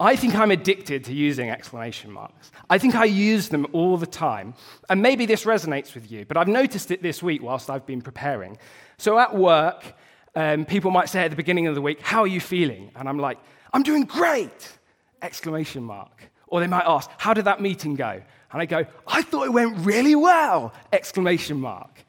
I 0.00 0.14
think 0.14 0.36
I'm 0.36 0.52
addicted 0.52 1.04
to 1.04 1.12
using 1.12 1.50
exclamation 1.50 2.12
marks. 2.12 2.52
I 2.70 2.78
think 2.78 2.94
I 2.94 3.04
use 3.04 3.48
them 3.48 3.66
all 3.72 3.96
the 3.96 4.06
time. 4.06 4.54
And 4.88 5.02
maybe 5.02 5.26
this 5.26 5.44
resonates 5.44 5.94
with 5.94 6.10
you, 6.10 6.24
but 6.24 6.36
I've 6.36 6.46
noticed 6.48 6.92
it 6.92 7.02
this 7.02 7.20
week 7.20 7.42
whilst 7.42 7.68
I've 7.68 7.84
been 7.84 8.00
preparing. 8.00 8.58
So 8.98 9.18
at 9.18 9.34
work, 9.34 9.94
um, 10.36 10.64
people 10.64 10.92
might 10.92 11.08
say 11.08 11.24
at 11.24 11.30
the 11.30 11.36
beginning 11.36 11.66
of 11.66 11.74
the 11.74 11.82
week, 11.82 12.00
How 12.00 12.20
are 12.20 12.28
you 12.28 12.40
feeling? 12.40 12.92
And 12.94 13.08
I'm 13.08 13.18
like, 13.18 13.38
I'm 13.72 13.82
doing 13.82 14.04
great! 14.04 14.78
Exclamation 15.20 15.82
mark. 15.82 16.30
Or 16.46 16.60
they 16.60 16.68
might 16.68 16.86
ask, 16.86 17.10
How 17.18 17.34
did 17.34 17.46
that 17.46 17.60
meeting 17.60 17.96
go? 17.96 18.22
And 18.52 18.62
I 18.62 18.66
go, 18.66 18.86
I 19.06 19.22
thought 19.22 19.46
it 19.46 19.52
went 19.52 19.84
really 19.84 20.14
well! 20.14 20.72
Exclamation 20.92 21.60
mark. 21.60 22.04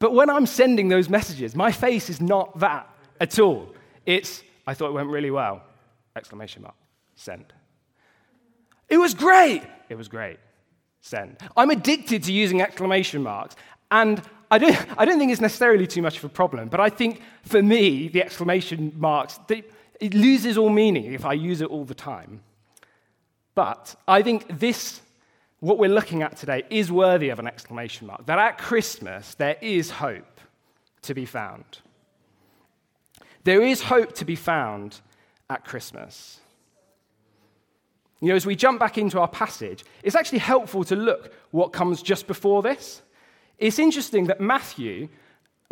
But 0.00 0.14
when 0.14 0.28
I'm 0.28 0.46
sending 0.46 0.88
those 0.88 1.08
messages, 1.08 1.54
my 1.54 1.70
face 1.70 2.10
is 2.10 2.20
not 2.20 2.58
that 2.58 2.90
at 3.20 3.38
all. 3.38 3.72
It's, 4.04 4.42
I 4.66 4.74
thought 4.74 4.88
it 4.88 4.94
went 4.94 5.08
really 5.08 5.30
well 5.30 5.62
Exclamation 6.16 6.62
mark. 6.62 6.74
Send. 7.14 7.52
It 8.88 8.98
was 8.98 9.14
great. 9.14 9.62
It 9.88 9.96
was 9.96 10.08
great. 10.08 10.38
Send. 11.00 11.36
I'm 11.56 11.70
addicted 11.70 12.24
to 12.24 12.32
using 12.32 12.62
exclamation 12.62 13.22
marks. 13.22 13.54
And 13.90 14.20
I 14.50 14.58
don't, 14.58 14.76
I 14.98 15.04
don't 15.04 15.18
think 15.18 15.30
it's 15.30 15.40
necessarily 15.40 15.86
too 15.86 16.02
much 16.02 16.18
of 16.18 16.24
a 16.24 16.28
problem, 16.28 16.68
but 16.68 16.80
I 16.80 16.88
think 16.88 17.20
for 17.42 17.62
me, 17.62 18.08
the 18.08 18.22
exclamation 18.22 18.92
marks, 18.96 19.38
they, 19.46 19.64
it 20.00 20.14
loses 20.14 20.56
all 20.58 20.70
meaning 20.70 21.12
if 21.12 21.24
I 21.24 21.32
use 21.32 21.60
it 21.60 21.68
all 21.68 21.84
the 21.84 21.94
time. 21.94 22.40
But 23.54 23.94
I 24.06 24.22
think 24.22 24.58
this, 24.58 25.00
what 25.60 25.78
we're 25.78 25.90
looking 25.90 26.22
at 26.22 26.36
today, 26.36 26.64
is 26.70 26.92
worthy 26.92 27.28
of 27.30 27.38
an 27.38 27.46
exclamation 27.46 28.06
mark. 28.06 28.26
That 28.26 28.38
at 28.38 28.58
Christmas, 28.58 29.34
there 29.34 29.56
is 29.60 29.90
hope 29.90 30.40
to 31.02 31.14
be 31.14 31.24
found. 31.24 31.78
There 33.44 33.62
is 33.62 33.82
hope 33.82 34.12
to 34.16 34.24
be 34.24 34.36
found 34.36 35.00
at 35.48 35.64
Christmas. 35.64 36.40
You 38.20 38.28
know, 38.28 38.34
as 38.34 38.46
we 38.46 38.56
jump 38.56 38.80
back 38.80 38.96
into 38.98 39.20
our 39.20 39.28
passage, 39.28 39.84
it's 40.02 40.16
actually 40.16 40.38
helpful 40.38 40.84
to 40.84 40.96
look 40.96 41.32
what 41.50 41.72
comes 41.72 42.02
just 42.02 42.26
before 42.26 42.62
this. 42.62 43.02
It's 43.58 43.78
interesting 43.78 44.26
that 44.26 44.40
Matthew, 44.40 45.08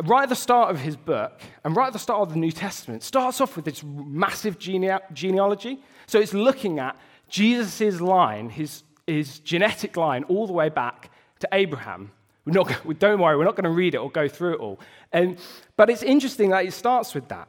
right 0.03 0.23
at 0.23 0.29
the 0.29 0.35
start 0.35 0.69
of 0.69 0.79
his 0.79 0.95
book, 0.95 1.41
and 1.63 1.75
right 1.75 1.87
at 1.87 1.93
the 1.93 1.99
start 1.99 2.21
of 2.21 2.33
the 2.33 2.39
New 2.39 2.51
Testament, 2.51 3.03
starts 3.03 3.41
off 3.41 3.55
with 3.55 3.65
this 3.65 3.83
massive 3.83 4.59
gene- 4.59 4.99
genealogy. 5.11 5.79
So 6.07 6.19
it's 6.19 6.33
looking 6.33 6.79
at 6.79 6.95
Jesus' 7.29 7.99
line, 7.99 8.49
his, 8.49 8.83
his 9.07 9.39
genetic 9.39 9.97
line, 9.97 10.23
all 10.25 10.45
the 10.45 10.53
way 10.53 10.69
back 10.69 11.09
to 11.39 11.49
Abraham. 11.51 12.11
We're 12.45 12.53
not, 12.53 12.99
don't 12.99 13.19
worry, 13.19 13.35
we're 13.37 13.43
not 13.43 13.55
going 13.55 13.63
to 13.63 13.71
read 13.71 13.95
it 13.95 13.97
or 13.97 14.11
go 14.11 14.27
through 14.27 14.53
it 14.53 14.59
all. 14.59 14.79
And, 15.11 15.39
but 15.75 15.89
it's 15.89 16.03
interesting 16.03 16.51
that 16.51 16.65
it 16.65 16.73
starts 16.73 17.15
with 17.15 17.27
that. 17.29 17.47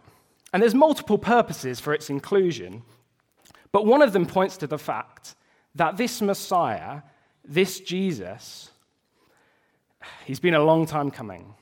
And 0.57 0.63
there's 0.63 0.75
multiple 0.75 1.19
purposes 1.19 1.81
for 1.81 1.93
its 1.93 2.09
inclusion, 2.09 2.83
but 3.73 3.85
one 3.85 4.01
of 4.01 4.15
them 4.15 4.25
points 4.25 4.57
to 4.57 4.67
the 4.67 4.79
fact 4.79 5.35
that 5.75 5.99
this 5.99 6.23
Messiah, 6.23 7.03
this 7.45 7.79
Jesus, 7.79 8.71
he's 10.25 10.41
been 10.41 10.55
a 10.55 10.65
long 10.65 10.87
time 10.87 11.11
coming. 11.11 11.53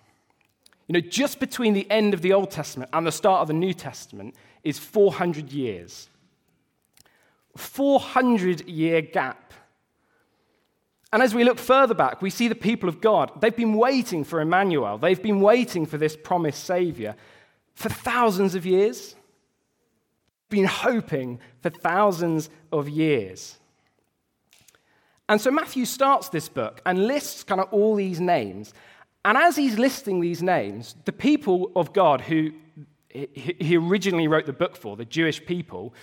You 0.86 0.92
know, 0.92 1.00
just 1.00 1.40
between 1.40 1.74
the 1.74 1.90
end 1.90 2.14
of 2.14 2.22
the 2.22 2.32
Old 2.32 2.52
Testament 2.52 2.88
and 2.92 3.04
the 3.04 3.10
start 3.10 3.40
of 3.40 3.48
the 3.48 3.52
New 3.52 3.74
Testament 3.74 4.36
is 4.62 4.78
400 4.78 5.50
years. 5.50 6.08
400 7.56 8.68
year 8.68 9.02
gap. 9.02 9.54
And 11.12 11.20
as 11.20 11.34
we 11.34 11.42
look 11.42 11.58
further 11.58 11.94
back, 11.94 12.22
we 12.22 12.30
see 12.30 12.46
the 12.46 12.54
people 12.54 12.88
of 12.88 13.00
God. 13.00 13.40
They've 13.40 13.56
been 13.56 13.74
waiting 13.74 14.22
for 14.22 14.40
Emmanuel. 14.40 14.98
They've 14.98 15.20
been 15.20 15.40
waiting 15.40 15.84
for 15.84 15.98
this 15.98 16.16
promised 16.16 16.62
Savior 16.62 17.16
for 17.74 17.88
thousands 17.88 18.54
of 18.54 18.64
years. 18.64 19.14
Been 20.48 20.66
hoping 20.66 21.40
for 21.62 21.70
thousands 21.70 22.50
of 22.72 22.88
years. 22.88 23.58
And 25.28 25.40
so 25.40 25.50
Matthew 25.50 25.84
starts 25.84 26.28
this 26.28 26.48
book 26.48 26.82
and 26.84 27.06
lists 27.06 27.44
kind 27.44 27.60
of 27.60 27.68
all 27.72 27.94
these 27.94 28.20
names. 28.20 28.74
And 29.24 29.38
as 29.38 29.56
he's 29.56 29.78
listing 29.78 30.20
these 30.20 30.42
names, 30.42 30.96
the 31.06 31.12
people 31.12 31.72
of 31.74 31.92
God 31.92 32.20
who 32.20 32.52
he 33.08 33.76
originally 33.76 34.26
wrote 34.26 34.44
the 34.44 34.52
book 34.52 34.76
for, 34.76 34.96
the 34.96 35.04
Jewish 35.04 35.44
people, 35.46 35.94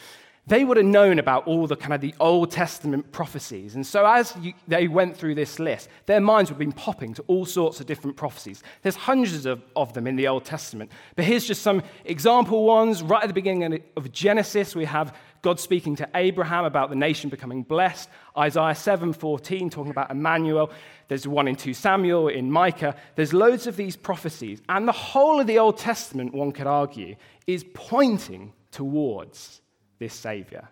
they 0.48 0.65
would 0.65 0.77
have 0.77 0.86
known 0.86 1.19
about 1.19 1.45
all 1.45 1.67
the 1.67 1.75
kind 1.75 1.93
of 1.93 2.01
the 2.01 2.15
Old 2.19 2.50
Testament 2.50 3.12
prophecies. 3.12 3.75
And 3.75 3.86
so 3.86 4.05
as 4.05 4.36
you, 4.41 4.53
they 4.67 4.88
went 4.88 5.15
through 5.15 5.36
this 5.36 5.60
list, 5.60 5.88
their 6.07 6.19
minds 6.19 6.50
would 6.50 6.55
have 6.55 6.60
been 6.60 6.71
popping 6.71 7.13
to 7.13 7.21
all 7.27 7.45
sorts 7.45 7.79
of 7.79 7.86
different 7.86 8.17
prophecies. 8.17 8.63
There's 8.81 8.95
hundreds 8.95 9.45
of, 9.45 9.62
of 9.75 9.93
them 9.93 10.07
in 10.07 10.15
the 10.15 10.27
Old 10.27 10.43
Testament. 10.43 10.91
But 11.15 11.25
here's 11.25 11.45
just 11.45 11.62
some 11.62 11.83
example 12.05 12.63
ones. 12.63 13.03
Right 13.03 13.21
at 13.21 13.27
the 13.27 13.36
beginning 13.36 13.83
of 13.95 14.12
Genesis, 14.12 14.75
we 14.75 14.86
have 14.86 15.15
God 15.43 15.60
speaking 15.60 15.95
to 15.98 16.10
Abraham 16.15 16.65
about 16.65 16.89
the 16.89 16.95
nation 16.95 17.29
becoming 17.29 17.62
blessed. 17.62 18.10
Isaiah 18.36 18.74
7:14 18.74 19.69
talking 19.69 19.91
about 19.91 20.10
Emmanuel. 20.10 20.71
There's 21.07 21.27
one 21.27 21.48
in 21.48 21.55
2 21.55 21.74
Samuel, 21.74 22.29
in 22.29 22.51
Micah. 22.51 22.95
There's 23.15 23.33
loads 23.33 23.67
of 23.67 23.75
these 23.75 23.95
prophecies. 23.95 24.62
And 24.69 24.88
the 24.88 24.91
whole 24.91 25.39
of 25.39 25.45
the 25.45 25.60
Old 25.60 25.77
Testament, 25.77 26.33
one 26.33 26.51
could 26.51 26.67
argue, 26.67 27.15
is 27.45 27.63
pointing 27.74 28.53
towards 28.71 29.62
this 30.01 30.13
Savior. 30.15 30.67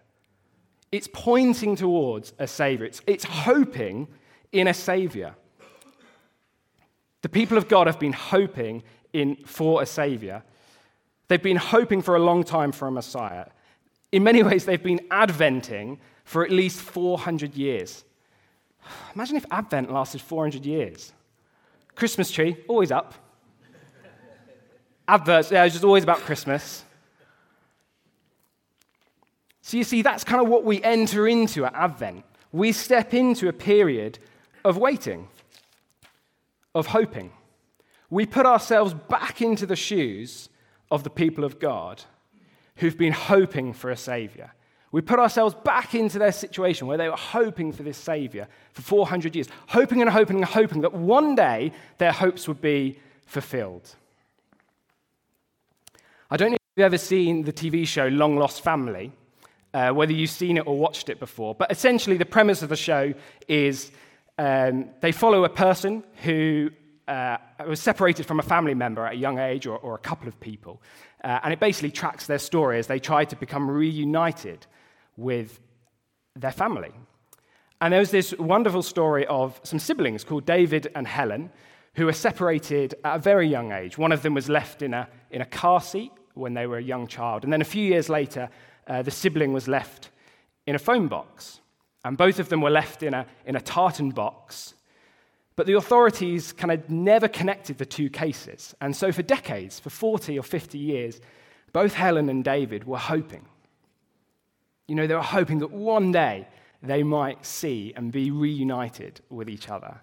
It's 0.92 1.08
pointing 1.14 1.76
towards 1.76 2.34
a 2.40 2.48
Savior, 2.48 2.86
it's, 2.86 3.02
it's 3.08 3.24
hoping 3.24 4.08
in 4.52 4.68
a 4.68 4.74
Savior. 4.74 5.36
The 7.22 7.30
people 7.30 7.58
of 7.58 7.68
God 7.68 7.86
have 7.86 8.00
been 8.00 8.14
hoping 8.14 8.82
in, 9.14 9.36
for 9.46 9.84
a 9.84 9.86
Savior. 9.86 10.42
They've 11.28 11.42
been 11.42 11.58
hoping 11.58 12.02
for 12.02 12.16
a 12.16 12.20
long 12.20 12.44
time 12.44 12.72
for 12.72 12.88
a 12.88 12.92
Messiah. 12.92 13.46
In 14.12 14.24
many 14.24 14.42
ways, 14.42 14.66
they've 14.66 14.82
been 14.82 15.02
adventing 15.12 16.00
for 16.24 16.44
at 16.44 16.50
least 16.50 16.82
400 16.82 17.54
years. 17.56 18.04
Imagine 19.14 19.38
if 19.38 19.46
Advent 19.52 19.92
lasted 19.92 20.22
400 20.22 20.66
years. 20.66 21.14
Christmas 21.94 22.32
tree, 22.32 22.58
always 22.68 22.92
up. 22.92 23.14
adverts, 25.08 25.52
yeah, 25.52 25.66
it's 25.66 25.76
just 25.76 25.86
always 25.86 26.04
about 26.04 26.20
Christmas. 26.20 26.84
So 29.70 29.78
you 29.78 29.84
see, 29.84 30.02
that's 30.02 30.24
kind 30.24 30.42
of 30.42 30.48
what 30.48 30.66
we 30.66 30.82
enter 30.82 31.28
into 31.28 31.64
at 31.64 31.76
Advent. 31.76 32.26
We 32.52 32.72
step 32.72 33.14
into 33.14 33.50
a 33.50 33.54
period 33.54 34.18
of 34.66 34.78
waiting, 34.78 35.28
of 36.74 36.88
hoping. 36.88 37.32
We 38.10 38.26
put 38.26 38.48
ourselves 38.48 38.96
back 38.96 39.44
into 39.44 39.68
the 39.68 39.76
shoes 39.76 40.50
of 40.90 41.04
the 41.04 41.12
people 41.12 41.44
of 41.44 41.60
God 41.60 42.02
who've 42.78 42.98
been 42.98 43.14
hoping 43.14 43.74
for 43.74 43.92
a 43.92 43.96
Savior. 43.96 44.56
We 44.92 45.02
put 45.02 45.20
ourselves 45.20 45.54
back 45.64 45.94
into 45.94 46.18
their 46.18 46.32
situation 46.32 46.88
where 46.88 46.98
they 46.98 47.08
were 47.08 47.16
hoping 47.16 47.72
for 47.72 47.84
this 47.84 48.00
Savior 48.00 48.48
for 48.74 48.82
400 48.82 49.36
years, 49.36 49.50
hoping 49.68 50.02
and 50.02 50.10
hoping 50.10 50.38
and 50.38 50.46
hoping 50.46 50.82
that 50.82 50.96
one 50.96 51.36
day 51.36 51.74
their 52.00 52.12
hopes 52.12 52.48
would 52.48 52.60
be 52.60 52.98
fulfilled. 53.28 53.94
I 56.32 56.38
don't 56.38 56.50
know 56.50 56.56
if 56.56 56.62
you've 56.76 56.86
ever 56.86 56.98
seen 56.98 57.44
the 57.44 57.54
TV 57.54 57.86
show 57.86 58.08
Long 58.08 58.36
Lost 58.36 58.64
Family, 58.64 59.12
uh, 59.74 59.92
whether 59.92 60.14
you've 60.14 60.30
seen 60.30 60.58
it 60.58 60.68
or 60.68 60.78
watched 60.78 61.10
it 61.10 61.20
before, 61.20 61.56
but 61.56 61.72
essentially 61.72 62.18
the 62.18 62.26
premise 62.26 62.62
of 62.62 62.70
the 62.70 62.76
show 62.76 63.14
is 63.48 63.92
um, 64.38 64.90
they 65.02 65.12
follow 65.12 65.44
a 65.44 65.50
person 65.50 66.04
who 66.24 66.72
uh, 67.08 67.38
was 67.68 67.82
separated 67.82 68.26
from 68.26 68.40
a 68.40 68.44
family 68.44 68.74
member 68.74 69.06
at 69.06 69.14
a 69.14 69.18
young 69.18 69.40
age 69.40 69.68
or, 69.68 69.78
or 69.80 69.96
a 69.96 70.00
couple 70.00 70.28
of 70.28 70.40
people. 70.40 70.82
Uh, 71.24 71.40
and 71.44 71.54
it 71.54 71.60
basically 71.60 71.92
tracks 71.92 72.28
their 72.28 72.40
story 72.40 72.80
as 72.80 72.88
they 72.88 73.00
try 73.00 73.26
to 73.26 73.36
become 73.36 73.70
reunited 73.70 74.66
with 75.18 75.60
their 76.36 76.52
family. 76.52 76.92
And 77.82 77.94
there 77.94 78.00
was 78.00 78.12
this 78.12 78.34
wonderful 78.38 78.84
story 78.84 79.26
of 79.26 79.60
some 79.64 79.80
siblings 79.80 80.24
called 80.24 80.46
David 80.46 80.92
and 80.96 81.08
Helen 81.08 81.50
who 81.96 82.06
were 82.06 82.14
separated 82.14 82.96
at 83.04 83.16
a 83.16 83.20
very 83.20 83.48
young 83.48 83.72
age. 83.72 83.98
One 83.98 84.12
of 84.12 84.22
them 84.22 84.34
was 84.34 84.48
left 84.48 84.82
in 84.82 84.94
a, 84.94 85.08
in 85.32 85.42
a 85.42 85.46
car 85.46 85.82
seat 85.82 86.12
when 86.34 86.54
they 86.54 86.68
were 86.68 86.78
a 86.78 86.84
young 86.84 87.08
child. 87.08 87.44
And 87.44 87.52
then 87.52 87.62
a 87.62 87.66
few 87.66 87.84
years 87.84 88.08
later, 88.08 88.50
uh, 88.90 89.02
the 89.02 89.12
sibling 89.12 89.54
was 89.54 89.68
left 89.68 90.10
in 90.66 90.76
a 90.76 90.80
phone 90.80 91.08
box. 91.08 91.62
And 92.04 92.18
both 92.18 92.40
of 92.40 92.50
them 92.50 92.62
were 92.62 92.70
left 92.70 93.04
in 93.04 93.14
a, 93.14 93.26
in 93.46 93.56
a 93.56 93.62
tartan 93.62 94.10
box 94.12 94.74
but 95.60 95.68
the 95.68 95.74
authorities 95.74 96.54
kind 96.54 96.72
of 96.72 96.90
never 96.90 97.28
connected 97.28 97.78
the 97.78 97.86
two 97.86 98.10
cases. 98.10 98.74
And 98.80 98.96
so, 98.96 99.12
for 99.12 99.24
decades, 99.24 99.78
for 99.78 99.90
40 99.90 100.40
or 100.40 100.42
50 100.42 100.78
years, 100.78 101.20
both 101.74 101.94
Helen 101.96 102.30
and 102.30 102.46
David 102.46 102.86
were 102.86 102.98
hoping. 102.98 103.46
You 104.88 104.96
know, 104.96 105.06
they 105.06 105.16
were 105.16 105.22
hoping 105.22 105.60
that 105.60 105.72
one 105.72 106.14
day 106.14 106.48
they 106.82 107.04
might 107.04 107.46
see 107.46 107.92
and 107.98 108.10
be 108.10 108.32
reunited 108.32 109.20
with 109.30 109.50
each 109.50 109.68
other. 109.68 110.00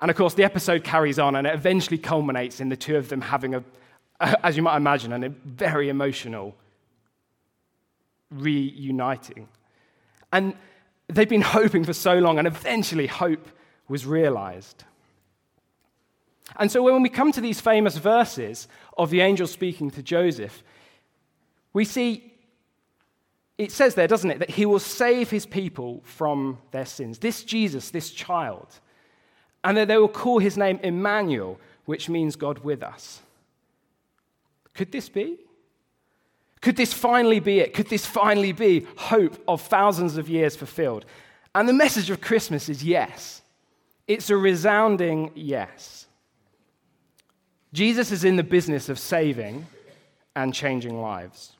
And 0.00 0.10
of 0.10 0.16
course, 0.16 0.32
the 0.32 0.44
episode 0.44 0.82
carries 0.82 1.18
on 1.18 1.36
and 1.36 1.46
it 1.46 1.52
eventually 1.52 1.98
culminates 1.98 2.58
in 2.58 2.70
the 2.70 2.76
two 2.76 2.96
of 2.96 3.10
them 3.10 3.20
having 3.20 3.56
a, 3.56 3.62
as 4.42 4.56
you 4.56 4.62
might 4.62 4.78
imagine, 4.78 5.12
a 5.12 5.28
very 5.28 5.90
emotional 5.90 6.56
reuniting. 8.30 9.48
And 10.32 10.54
they've 11.08 11.28
been 11.28 11.40
hoping 11.58 11.84
for 11.84 11.92
so 11.92 12.18
long, 12.18 12.38
and 12.38 12.46
eventually 12.46 13.06
hope 13.06 13.48
was 13.88 14.06
realized. 14.06 14.84
And 16.56 16.70
so 16.70 16.82
when 16.82 17.02
we 17.02 17.08
come 17.08 17.32
to 17.32 17.40
these 17.40 17.60
famous 17.60 17.96
verses 17.96 18.66
of 18.98 19.10
the 19.10 19.20
angel 19.20 19.46
speaking 19.46 19.90
to 19.92 20.02
Joseph, 20.02 20.62
we 21.72 21.84
see 21.84 22.30
it 23.60 23.70
says 23.70 23.94
there, 23.94 24.08
doesn't 24.08 24.30
it, 24.30 24.38
that 24.38 24.48
he 24.48 24.64
will 24.64 24.78
save 24.78 25.28
his 25.28 25.44
people 25.44 26.00
from 26.02 26.56
their 26.70 26.86
sins. 26.86 27.18
This 27.18 27.44
Jesus, 27.44 27.90
this 27.90 28.10
child. 28.10 28.66
And 29.62 29.76
that 29.76 29.86
they 29.86 29.98
will 29.98 30.08
call 30.08 30.38
his 30.38 30.56
name 30.56 30.80
Emmanuel, 30.82 31.60
which 31.84 32.08
means 32.08 32.36
God 32.36 32.60
with 32.60 32.82
us. 32.82 33.20
Could 34.72 34.92
this 34.92 35.10
be? 35.10 35.40
Could 36.60 36.76
this 36.76 36.92
finally 36.92 37.40
be 37.40 37.60
it? 37.60 37.74
Could 37.74 37.88
this 37.88 38.04
finally 38.04 38.52
be 38.52 38.86
hope 38.96 39.42
of 39.48 39.62
thousands 39.62 40.16
of 40.16 40.28
years 40.28 40.56
fulfilled? 40.56 41.06
And 41.54 41.68
the 41.68 41.72
message 41.72 42.10
of 42.10 42.20
Christmas 42.20 42.68
is 42.68 42.84
yes. 42.84 43.42
It's 44.06 44.30
a 44.30 44.36
resounding 44.36 45.30
yes. 45.34 46.06
Jesus 47.72 48.10
is 48.10 48.24
in 48.24 48.36
the 48.36 48.42
business 48.42 48.88
of 48.88 48.98
saving 48.98 49.66
and 50.36 50.52
changing 50.52 51.00
lives. 51.00 51.52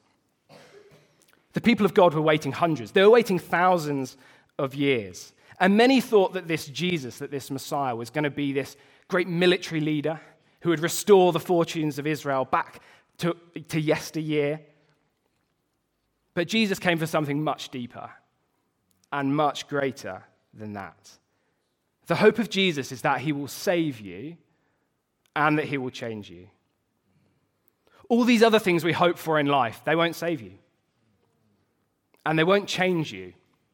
The 1.53 1.61
people 1.61 1.87
of 1.87 1.95
God 1.95 2.15
were 2.15 2.21
waiting 2.21 2.53
hundreds, 2.53 2.93
they 2.93 3.03
were 3.03 3.11
waiting 3.11 3.39
thousands 3.39 4.17
of 4.59 4.75
years. 4.75 5.33
And 5.59 5.77
many 5.77 6.01
thought 6.01 6.33
that 6.33 6.49
this 6.49 6.67
Jesus, 6.67 7.19
that 7.19 7.31
this 7.31 7.51
Messiah, 7.51 7.95
was 7.95 8.09
going 8.09 8.25
to 8.25 8.31
be 8.31 8.53
this 8.53 8.77
great 9.09 9.29
military 9.29 9.81
leader 9.81 10.19
who 10.61 10.71
would 10.71 10.81
restore 10.81 11.33
the 11.33 11.41
fortunes 11.41 11.99
of 11.99 12.07
Israel 12.07 12.45
back 12.47 12.81
to, 13.19 13.37
to 13.69 13.81
yesteryear. 13.81 14.61
But 16.35 16.49
Jesus 16.49 16.79
came 16.79 16.99
for 16.99 17.07
something 17.07 17.43
much 17.43 17.71
deeper 17.71 18.11
and 19.12 19.35
much 19.35 19.69
greater 19.69 20.23
than 20.55 20.75
that. 20.75 21.11
The 22.07 22.16
hope 22.16 22.38
of 22.38 22.51
Jesus 22.51 22.93
is 22.93 23.03
that 23.03 23.21
he 23.21 23.33
will 23.33 23.49
save 23.49 24.01
you 24.01 24.37
and 25.37 25.59
that 25.59 25.66
he 25.66 25.79
will 25.79 25.90
change 25.90 26.31
you. 26.31 26.49
All 28.09 28.25
these 28.25 28.43
other 28.43 28.59
things 28.59 28.85
we 28.85 28.93
hope 28.93 29.19
for 29.19 29.38
in 29.38 29.47
life, 29.47 29.83
they 29.85 29.95
won't 29.95 30.16
save 30.16 30.40
you. 30.40 30.53
And 32.27 32.38
they 32.38 32.45
won't 32.45 32.69
change 32.69 33.12
you, 33.12 33.33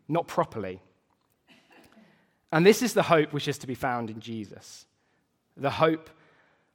not 0.09 0.27
properly. 0.27 0.81
And 2.53 2.65
this 2.65 2.83
is 2.83 2.95
the 2.95 3.03
hope 3.03 3.33
which 3.33 3.49
is 3.49 3.59
to 3.59 3.67
be 3.67 3.75
found 3.75 4.11
in 4.11 4.21
Jesus 4.21 4.87
the 5.57 5.71
hope 5.71 6.11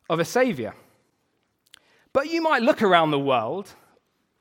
of 0.09 0.19
a 0.19 0.25
Savior. 0.25 0.73
But 2.13 2.29
you 2.29 2.41
might 2.41 2.63
look 2.63 2.81
around 2.81 3.11
the 3.11 3.19
world, 3.19 3.71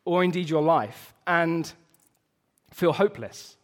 or 0.04 0.24
indeed 0.24 0.48
your 0.48 0.62
life, 0.62 1.14
and 1.30 1.72
feel 2.72 2.92
hopeless. 2.92 3.56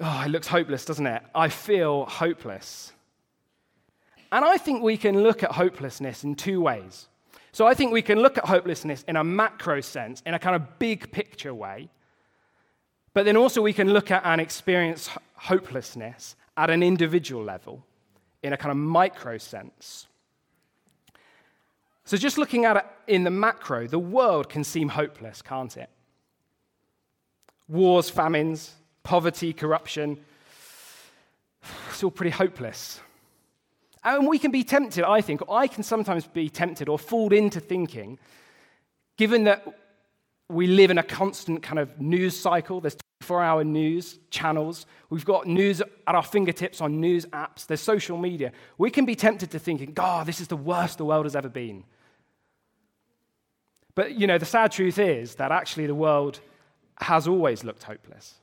Oh, 0.00 0.22
it 0.26 0.28
looks 0.28 0.48
hopeless, 0.48 0.84
doesn't 0.84 1.06
it? 1.06 1.22
I 1.34 1.48
feel 1.48 2.04
hopeless. 2.06 2.92
And 4.32 4.44
I 4.44 4.58
think 4.58 4.82
we 4.82 4.96
can 4.96 5.22
look 5.22 5.42
at 5.42 5.52
hopelessness 5.52 6.24
in 6.24 6.34
two 6.34 6.60
ways. 6.60 7.08
So 7.52 7.66
I 7.66 7.74
think 7.74 7.92
we 7.92 8.02
can 8.02 8.18
look 8.18 8.36
at 8.38 8.44
hopelessness 8.44 9.04
in 9.08 9.16
a 9.16 9.24
macro 9.24 9.80
sense, 9.80 10.22
in 10.26 10.34
a 10.34 10.38
kind 10.38 10.56
of 10.56 10.78
big 10.78 11.10
picture 11.12 11.54
way. 11.54 11.88
But 13.14 13.24
then 13.24 13.36
also 13.36 13.62
we 13.62 13.72
can 13.72 13.92
look 13.92 14.10
at 14.10 14.22
and 14.24 14.40
experience 14.40 15.08
hopelessness 15.34 16.36
at 16.56 16.70
an 16.70 16.82
individual 16.82 17.42
level, 17.44 17.84
in 18.42 18.52
a 18.52 18.56
kind 18.56 18.72
of 18.72 18.76
micro 18.76 19.38
sense. 19.38 20.08
So 22.08 22.16
just 22.16 22.38
looking 22.38 22.64
at 22.64 22.74
it 22.78 22.86
in 23.06 23.24
the 23.24 23.30
macro, 23.30 23.86
the 23.86 23.98
world 23.98 24.48
can 24.48 24.64
seem 24.64 24.88
hopeless, 24.88 25.42
can't 25.42 25.76
it? 25.76 25.90
Wars, 27.68 28.08
famines, 28.08 28.72
poverty, 29.02 29.52
corruption. 29.52 30.18
It's 31.90 32.02
all 32.02 32.10
pretty 32.10 32.30
hopeless. 32.30 33.02
And 34.02 34.26
we 34.26 34.38
can 34.38 34.50
be 34.50 34.64
tempted, 34.64 35.04
I 35.04 35.20
think, 35.20 35.42
I 35.50 35.66
can 35.66 35.82
sometimes 35.82 36.26
be 36.26 36.48
tempted 36.48 36.88
or 36.88 36.98
fooled 36.98 37.34
into 37.34 37.60
thinking, 37.60 38.18
given 39.18 39.44
that 39.44 39.66
we 40.48 40.66
live 40.66 40.90
in 40.90 40.96
a 40.96 41.02
constant 41.02 41.62
kind 41.62 41.78
of 41.78 42.00
news 42.00 42.34
cycle, 42.40 42.80
there's 42.80 42.96
24 43.20 43.42
hour 43.42 43.64
news 43.64 44.18
channels, 44.30 44.86
we've 45.10 45.26
got 45.26 45.46
news 45.46 45.82
at 45.82 46.14
our 46.14 46.22
fingertips 46.22 46.80
on 46.80 47.02
news 47.02 47.26
apps, 47.26 47.66
there's 47.66 47.82
social 47.82 48.16
media. 48.16 48.52
We 48.78 48.90
can 48.90 49.04
be 49.04 49.14
tempted 49.14 49.50
to 49.50 49.58
thinking, 49.58 49.92
God, 49.92 50.24
this 50.24 50.40
is 50.40 50.48
the 50.48 50.56
worst 50.56 50.96
the 50.96 51.04
world 51.04 51.26
has 51.26 51.36
ever 51.36 51.50
been. 51.50 51.84
But, 53.98 54.14
you 54.14 54.28
know, 54.28 54.38
the 54.38 54.46
sad 54.46 54.70
truth 54.70 54.96
is 55.00 55.34
that 55.34 55.50
actually 55.50 55.88
the 55.88 55.94
world 56.08 56.38
has 57.00 57.26
always 57.26 57.64
looked 57.64 57.82
hopeless. 57.82 58.34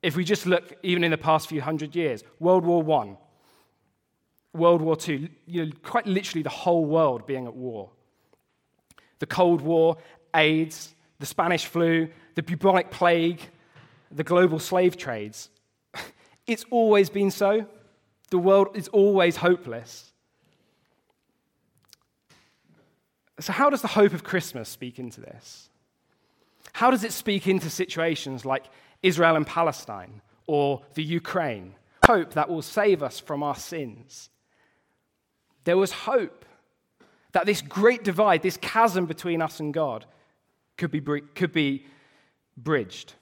If 0.00 0.14
we 0.14 0.22
just 0.22 0.46
look 0.46 0.74
even 0.84 1.02
in 1.02 1.10
the 1.10 1.18
past 1.18 1.48
few 1.48 1.60
hundred 1.60 1.96
years, 1.96 2.22
World 2.38 2.64
War 2.64 2.88
I, 3.02 3.16
World 4.56 4.80
War 4.80 4.96
II, 5.08 5.28
you 5.46 5.66
know, 5.66 5.72
quite 5.82 6.06
literally 6.06 6.44
the 6.44 6.50
whole 6.50 6.84
world 6.84 7.26
being 7.26 7.48
at 7.48 7.56
war. 7.56 7.90
The 9.18 9.26
Cold 9.26 9.60
War, 9.60 9.96
AIDS, 10.36 10.94
the 11.18 11.26
Spanish 11.26 11.66
flu, 11.66 12.08
the 12.36 12.44
bubonic 12.44 12.92
plague, 12.92 13.40
the 14.12 14.22
global 14.22 14.60
slave 14.60 14.96
trades. 14.96 15.48
It's 16.46 16.64
always 16.70 17.10
been 17.10 17.32
so. 17.32 17.66
The 18.30 18.38
world 18.38 18.68
is 18.76 18.86
always 18.86 19.34
hopeless. 19.34 20.11
So, 23.40 23.52
how 23.52 23.70
does 23.70 23.82
the 23.82 23.88
hope 23.88 24.12
of 24.12 24.24
Christmas 24.24 24.68
speak 24.68 24.98
into 24.98 25.20
this? 25.20 25.70
How 26.72 26.90
does 26.90 27.04
it 27.04 27.12
speak 27.12 27.46
into 27.46 27.70
situations 27.70 28.44
like 28.44 28.66
Israel 29.02 29.36
and 29.36 29.46
Palestine 29.46 30.22
or 30.46 30.82
the 30.94 31.02
Ukraine. 31.02 31.74
Hope 32.06 32.34
that 32.34 32.48
will 32.48 32.62
save 32.62 33.02
us 33.02 33.20
from 33.20 33.42
our 33.42 33.56
sins. 33.56 34.30
There 35.64 35.76
was 35.76 35.92
hope 35.92 36.44
that 37.32 37.46
this 37.46 37.62
great 37.62 38.04
divide, 38.04 38.42
this 38.42 38.56
chasm 38.56 39.06
between 39.06 39.40
us 39.40 39.60
and 39.60 39.72
God, 39.72 40.04
could 40.76 40.90
be, 40.90 41.00
could 41.00 41.52
be 41.52 41.86
bridged. 42.56 43.14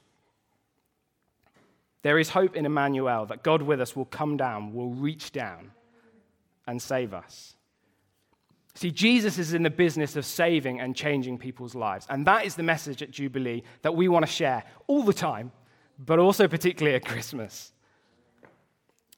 There 2.02 2.18
is 2.18 2.30
hope 2.30 2.56
in 2.56 2.64
Emmanuel 2.64 3.26
that 3.26 3.42
God 3.42 3.62
with 3.62 3.80
us 3.80 3.94
will 3.94 4.06
come 4.06 4.36
down, 4.36 4.72
will 4.72 4.90
reach 4.90 5.32
down 5.32 5.72
and 6.66 6.80
save 6.80 7.12
us. 7.12 7.54
See, 8.80 8.90
Jesus 8.90 9.36
is 9.36 9.52
in 9.52 9.62
the 9.62 9.68
business 9.68 10.16
of 10.16 10.24
saving 10.24 10.80
and 10.80 10.96
changing 10.96 11.36
people's 11.36 11.74
lives. 11.74 12.06
And 12.08 12.26
that 12.26 12.46
is 12.46 12.54
the 12.54 12.62
message 12.62 13.02
at 13.02 13.10
Jubilee 13.10 13.62
that 13.82 13.94
we 13.94 14.08
want 14.08 14.24
to 14.24 14.32
share 14.32 14.64
all 14.86 15.02
the 15.02 15.12
time, 15.12 15.52
but 15.98 16.18
also 16.18 16.48
particularly 16.48 16.96
at 16.96 17.04
Christmas. 17.04 17.72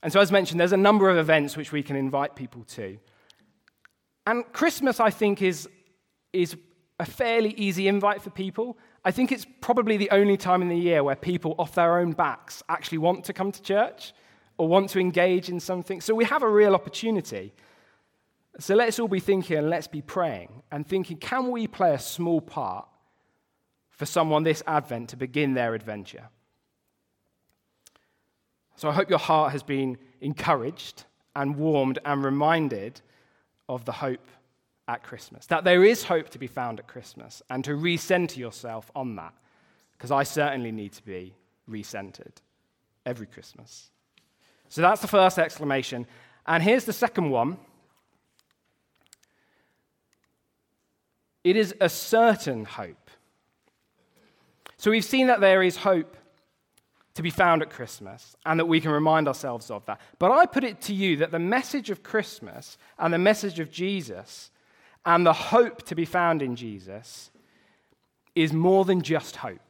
And 0.03 0.13
so, 0.13 0.19
as 0.19 0.33
mentioned, 0.33 0.59
there's 0.59 0.73
a 0.73 0.77
number 0.77 1.09
of 1.09 1.17
events 1.17 1.57
which 1.57 1.71
we 1.71 1.81
can 1.81 1.95
invite 1.95 2.35
people 2.35 2.65
to. 2.71 2.99
And 4.27 4.45
Christmas, 4.53 4.99
I 4.99 5.11
think, 5.11 5.43
is, 5.43 5.69
is 6.33 6.57
a 6.99 7.07
fairly 7.07 7.51
easy 7.51 7.87
invite 7.87 8.21
for 8.21 8.31
people. 8.31 8.77
I 9.05 9.13
think 9.13 9.31
it's 9.31 9.47
probably 9.61 9.97
the 9.97 10.11
only 10.11 10.37
time 10.37 10.63
in 10.63 10.71
the 10.71 10.77
year 10.77 11.05
where 11.05 11.15
people 11.15 11.55
off 11.57 11.77
their 11.77 12.01
own 12.01 12.15
backs 12.15 12.65
actually 12.69 12.99
want 12.99 13.27
to 13.27 13.33
come 13.33 13.53
to 13.53 13.63
church 13.63 14.13
or 14.59 14.67
want 14.67 14.91
to 14.91 14.99
engage 14.99 15.49
in 15.49 15.61
something. 15.61 16.01
So 16.01 16.17
we 16.17 16.25
have 16.25 16.43
a 16.43 16.49
real 16.49 16.75
opportunity. 16.75 17.53
So 18.59 18.75
let's 18.75 18.99
all 18.99 19.09
be 19.09 19.21
thinking 19.21 19.57
and 19.57 19.71
let's 19.71 19.87
be 19.87 20.03
praying 20.03 20.63
and 20.71 20.87
thinking 20.87 21.17
can 21.17 21.51
we 21.51 21.67
play 21.67 21.95
a 21.95 21.99
small 21.99 22.41
part 22.41 22.87
for 23.91 24.07
someone 24.07 24.43
this 24.43 24.63
Advent 24.67 25.11
to 25.11 25.17
begin 25.17 25.55
their 25.55 25.75
adventure? 25.75 26.29
So 28.77 28.89
I 28.89 28.93
hope 28.93 29.11
your 29.11 29.19
heart 29.19 29.53
has 29.53 29.63
been 29.63 29.97
encouraged 30.21 31.05
and 31.35 31.57
warmed 31.57 31.99
and 32.05 32.25
reminded 32.25 33.01
of 33.69 33.85
the 33.85 33.93
hope 33.93 34.27
at 34.89 35.03
Christmas, 35.03 35.47
that 35.47 35.65
there 35.65 35.85
is 35.85 36.05
hope 36.05 36.29
to 36.31 36.39
be 36.39 36.47
found 36.47 36.81
at 36.81 36.89
Christmas, 36.89 37.43
and 37.49 37.65
to 37.65 37.71
recenter 37.71 38.37
yourself 38.37 38.91
on 38.95 39.17
that, 39.17 39.33
because 39.93 40.11
I 40.11 40.25
certainly 40.25 40.73
need 40.73 40.93
to 40.93 41.05
be 41.05 41.35
recentered 41.71 42.35
every 43.07 43.27
Christmas. 43.27 43.91
So 44.69 44.83
that's 44.83 45.01
the 45.01 45.09
first 45.09 45.39
exclamation. 45.39 46.07
And 46.47 46.63
here's 46.63 46.85
the 46.85 46.93
second 46.93 47.31
one 47.31 47.59
it 51.45 51.57
is 51.57 51.75
a 51.81 51.89
certain 51.89 52.65
hope. 52.65 53.11
So 54.77 54.91
we've 54.91 55.05
seen 55.05 55.29
that 55.29 55.41
there 55.41 55.63
is 55.63 55.77
hope 55.77 56.17
to 57.15 57.23
be 57.23 57.31
found 57.31 57.63
at 57.63 57.71
Christmas 57.71 58.37
and 58.47 58.59
that 58.59 58.67
we 58.67 58.81
can 58.81 58.91
remind 58.91 59.29
ourselves 59.29 59.71
of 59.71 59.85
that. 59.87 60.01
But 60.19 60.31
I 60.33 60.47
put 60.47 60.65
it 60.65 60.81
to 60.83 60.95
you 60.95 61.17
that 61.19 61.31
the 61.31 61.39
message 61.39 61.91
of 61.91 62.03
Christmas 62.03 62.79
and 62.99 63.13
the 63.13 63.19
message 63.19 63.61
of 63.61 63.71
Jesus 63.71 64.51
and 65.05 65.27
the 65.27 65.33
hope 65.33 65.83
to 65.87 65.95
be 65.95 66.05
found 66.05 66.43
in 66.43 66.57
Jesus 66.57 67.31
is 68.35 68.53
more 68.53 68.85
than 68.85 69.03
just 69.03 69.37
hope, 69.37 69.61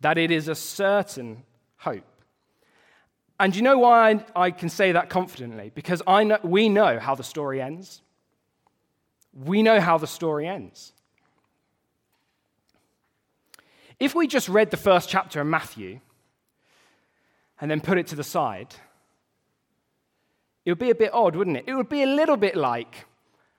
that 0.00 0.18
it 0.18 0.30
is 0.30 0.46
a 0.48 0.54
certain 0.54 1.42
hope. 1.78 2.04
And 3.40 3.56
you 3.56 3.62
know 3.62 3.78
why 3.78 4.24
I, 4.36 4.52
can 4.52 4.68
say 4.68 4.92
that 4.92 5.10
confidently? 5.10 5.72
Because 5.74 6.00
I 6.06 6.22
know, 6.22 6.38
we 6.44 6.68
know 6.68 7.00
how 7.00 7.16
the 7.16 7.24
story 7.24 7.60
ends. 7.60 8.02
We 9.34 9.62
know 9.62 9.80
how 9.80 9.98
the 9.98 10.06
story 10.06 10.46
ends. 10.46 10.92
If 13.98 14.14
we 14.14 14.26
just 14.26 14.48
read 14.48 14.70
the 14.70 14.76
first 14.76 15.08
chapter 15.08 15.40
of 15.40 15.46
Matthew 15.46 16.00
and 17.60 17.70
then 17.70 17.80
put 17.80 17.98
it 17.98 18.06
to 18.08 18.16
the 18.16 18.24
side, 18.24 18.74
it 20.64 20.70
would 20.70 20.78
be 20.78 20.90
a 20.90 20.94
bit 20.94 21.12
odd, 21.12 21.36
wouldn't 21.36 21.56
it? 21.56 21.64
It 21.66 21.74
would 21.74 21.88
be 21.88 22.02
a 22.02 22.06
little 22.06 22.36
bit 22.36 22.56
like 22.56 23.06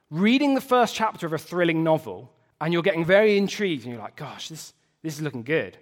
reading 0.10 0.56
the 0.56 0.62
first 0.62 0.96
chapter 0.96 1.26
of 1.26 1.34
a 1.34 1.38
thrilling 1.38 1.84
novel 1.84 2.32
and 2.62 2.74
you're 2.74 2.84
getting 2.84 3.06
very 3.06 3.38
intrigued 3.38 3.84
and 3.84 3.94
you're 3.94 4.02
like, 4.02 4.16
gosh, 4.16 4.50
this, 4.50 4.74
this 5.02 5.16
is 5.16 5.22
looking 5.22 5.44
good. 5.44 5.78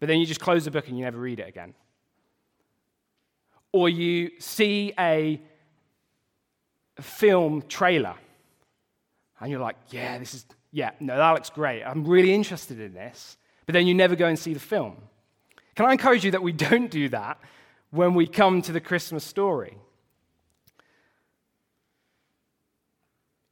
But 0.00 0.08
then 0.08 0.18
you 0.18 0.26
just 0.26 0.40
close 0.40 0.64
the 0.64 0.70
book 0.70 0.88
and 0.88 0.98
you 0.98 1.04
never 1.04 1.18
read 1.18 1.40
it 1.40 1.48
again. 1.48 1.74
Or 3.72 3.88
you 3.88 4.30
see 4.38 4.92
a 4.98 5.40
film 7.00 7.62
trailer 7.68 8.14
and 9.40 9.50
you're 9.50 9.60
like, 9.60 9.76
yeah, 9.90 10.18
this 10.18 10.34
is, 10.34 10.46
yeah, 10.72 10.90
no, 11.00 11.16
that 11.16 11.30
looks 11.32 11.50
great. 11.50 11.82
I'm 11.82 12.04
really 12.04 12.32
interested 12.32 12.80
in 12.80 12.94
this. 12.94 13.36
But 13.66 13.74
then 13.74 13.86
you 13.86 13.94
never 13.94 14.16
go 14.16 14.26
and 14.26 14.38
see 14.38 14.54
the 14.54 14.60
film. 14.60 14.96
Can 15.74 15.86
I 15.86 15.92
encourage 15.92 16.24
you 16.24 16.30
that 16.30 16.42
we 16.42 16.52
don't 16.68 16.90
do 16.90 17.08
that 17.10 17.38
when 17.90 18.14
we 18.14 18.26
come 18.26 18.62
to 18.62 18.72
the 18.72 18.80
Christmas 18.80 19.24
story? 19.24 19.76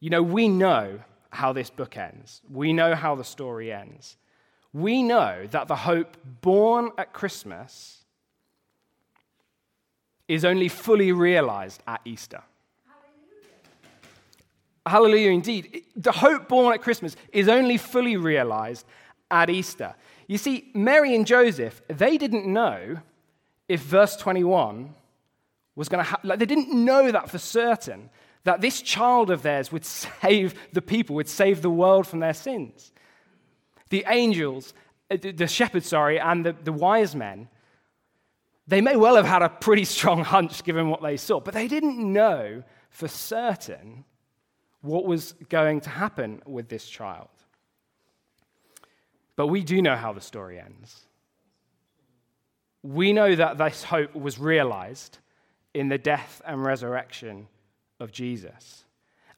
You 0.01 0.11
know, 0.11 0.23
we 0.23 0.49
know 0.49 1.01
how 1.31 1.53
this 1.53 1.70
book 1.70 1.97
ends, 1.97 2.42
we 2.51 2.73
know 2.73 2.94
how 2.94 3.14
the 3.14 3.25
story 3.25 3.73
ends. 3.73 4.16
We 4.73 5.05
know 5.05 5.47
that 5.53 5.68
the 5.68 5.77
hope 5.77 6.16
born 6.40 6.90
at 6.99 7.12
Christmas 7.12 8.05
is 10.27 10.44
only 10.44 10.68
fully 10.68 11.12
realized 11.12 11.81
at 11.87 12.01
Easter. 12.05 12.42
Hallelujah, 14.87 15.31
indeed. 15.31 15.85
The 15.97 16.12
hope 16.12 16.49
born 16.49 16.75
at 16.75 16.83
Christmas 16.83 17.16
is 17.33 17.49
only 17.49 17.79
fully 17.79 18.16
realized 18.16 18.87
at 19.31 19.49
Easter. 19.49 19.94
You 20.27 20.38
see, 20.38 20.70
Mary 20.75 21.14
and 21.14 21.27
Joseph, 21.27 21.83
they 21.88 22.18
didn't 22.18 22.47
know 22.47 22.99
if 23.68 23.81
verse 23.81 24.16
21 24.16 24.94
was 25.75 25.88
going 25.88 26.05
to 26.05 26.11
happen. 26.11 26.29
Like, 26.29 26.38
they 26.38 26.47
didn't 26.47 26.73
know 26.73 27.11
that 27.11 27.31
for 27.31 27.38
certain, 27.38 28.11
that 28.44 28.61
this 28.61 28.83
child 28.83 29.31
of 29.31 29.42
theirs 29.42 29.73
would 29.73 29.85
save 30.23 30.55
the 30.73 30.83
people, 30.83 31.16
would 31.16 31.29
save 31.29 31.62
the 31.62 31.70
world 31.70 32.07
from 32.07 32.20
their 32.20 32.35
sins. 32.35 32.92
The 33.88 34.05
angels, 34.09 34.75
uh, 35.11 35.16
the 35.20 35.47
shepherds, 35.47 35.88
sorry, 35.88 36.18
and 36.18 36.44
the, 36.44 36.53
the 36.53 36.73
wise 36.73 37.14
men, 37.14 37.49
they 38.66 38.81
may 38.81 38.97
well 38.97 39.16
have 39.16 39.27
had 39.27 39.42
a 39.42 39.49
pretty 39.49 39.85
strong 39.85 40.25
hunch 40.25 40.62
given 40.64 40.90
what 40.90 41.03
they 41.03 41.16
saw, 41.16 41.40
but 41.40 41.55
they 41.55 41.68
didn't 41.68 41.99
know 41.99 42.62
for 42.90 43.09
certain 43.09 44.05
what 44.85 45.07
was 45.07 45.33
going 45.49 45.81
to 45.81 45.90
happen 45.90 46.42
with 46.47 46.68
this 46.68 46.87
child. 46.87 47.29
But 49.35 49.47
we 49.47 49.64
do 49.64 49.81
know 49.81 49.97
how 49.97 50.12
the 50.12 50.20
story 50.20 50.61
ends. 50.61 51.01
We 52.83 53.12
know 53.12 53.35
that 53.35 53.57
this 53.57 53.83
hope 53.83 54.14
was 54.14 54.38
realized 54.38 55.18
in 55.73 55.88
the 55.88 55.99
death 55.99 56.42
and 56.47 56.62
resurrection 56.62 57.49
of 57.99 58.12
Jesus. 58.12 58.85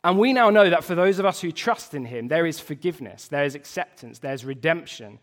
And 0.03 0.19
we 0.19 0.33
now 0.33 0.51
know 0.51 0.69
that 0.69 0.85
for 0.85 0.97
those 0.97 1.19
of 1.21 1.27
us 1.27 1.41
who 1.41 1.53
trust 1.53 1.95
in 1.95 2.05
him, 2.05 2.29
there 2.29 2.47
is 2.47 2.59
forgiveness, 2.59 3.29
there 3.29 3.45
is 3.45 3.55
acceptance, 3.55 4.19
there's 4.19 4.45
redemption, 4.45 5.21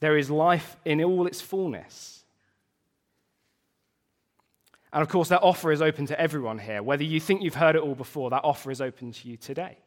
there 0.00 0.16
is 0.16 0.30
life 0.30 0.76
in 0.84 1.02
all 1.02 1.26
its 1.26 1.40
fullness. 1.40 2.17
And 4.92 5.02
of 5.02 5.08
course, 5.08 5.28
that 5.28 5.42
offer 5.42 5.70
is 5.70 5.82
open 5.82 6.06
to 6.06 6.18
everyone 6.20 6.58
here. 6.58 6.82
Whether 6.82 7.04
you 7.04 7.20
think 7.20 7.42
you've 7.42 7.54
heard 7.54 7.76
it 7.76 7.82
all 7.82 7.94
before, 7.94 8.30
that 8.30 8.44
offer 8.44 8.70
is 8.70 8.80
open 8.80 9.12
to 9.12 9.28
you 9.28 9.36
today. 9.36 9.78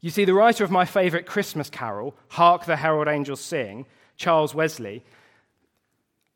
You 0.00 0.10
see, 0.10 0.24
the 0.24 0.34
writer 0.34 0.62
of 0.62 0.70
my 0.70 0.84
favorite 0.84 1.26
Christmas 1.26 1.68
carol, 1.68 2.14
Hark 2.28 2.66
the 2.66 2.76
Herald 2.76 3.08
Angels 3.08 3.40
Sing, 3.40 3.84
Charles 4.16 4.54
Wesley, 4.54 5.02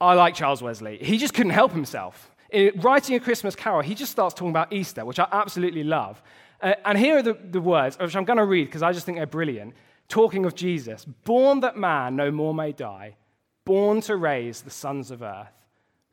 I 0.01 0.15
like 0.15 0.35
Charles 0.35 0.61
Wesley. 0.63 0.99
He 1.01 1.17
just 1.17 1.33
couldn't 1.33 1.53
help 1.53 1.71
himself. 1.71 2.35
In 2.51 2.73
writing 2.81 3.15
a 3.15 3.21
Christmas 3.21 3.55
carol, 3.55 3.81
he 3.83 3.95
just 3.95 4.11
starts 4.11 4.35
talking 4.35 4.51
about 4.51 4.73
Easter, 4.73 5.05
which 5.05 5.21
I 5.21 5.29
absolutely 5.31 5.85
love. 5.85 6.21
Uh, 6.61 6.75
and 6.85 6.99
here 6.99 7.19
are 7.19 7.23
the, 7.23 7.35
the 7.35 7.61
words, 7.61 7.97
which 8.01 8.17
I'm 8.17 8.25
going 8.25 8.39
to 8.39 8.45
read 8.45 8.65
because 8.65 8.83
I 8.83 8.93
just 8.93 9.07
think 9.07 9.19
they're 9.19 9.27
brilliant. 9.27 9.75
Talking 10.09 10.45
of 10.45 10.57
Jesus, 10.57 11.05
born 11.05 11.61
that 11.61 11.77
man 11.77 12.17
no 12.17 12.33
more 12.33 12.53
may 12.53 12.73
die, 12.73 13.17
born 13.65 14.01
to 14.03 14.17
raise 14.17 14.63
the 14.63 14.71
sons 14.71 15.13
of 15.13 15.23
earth 15.23 15.62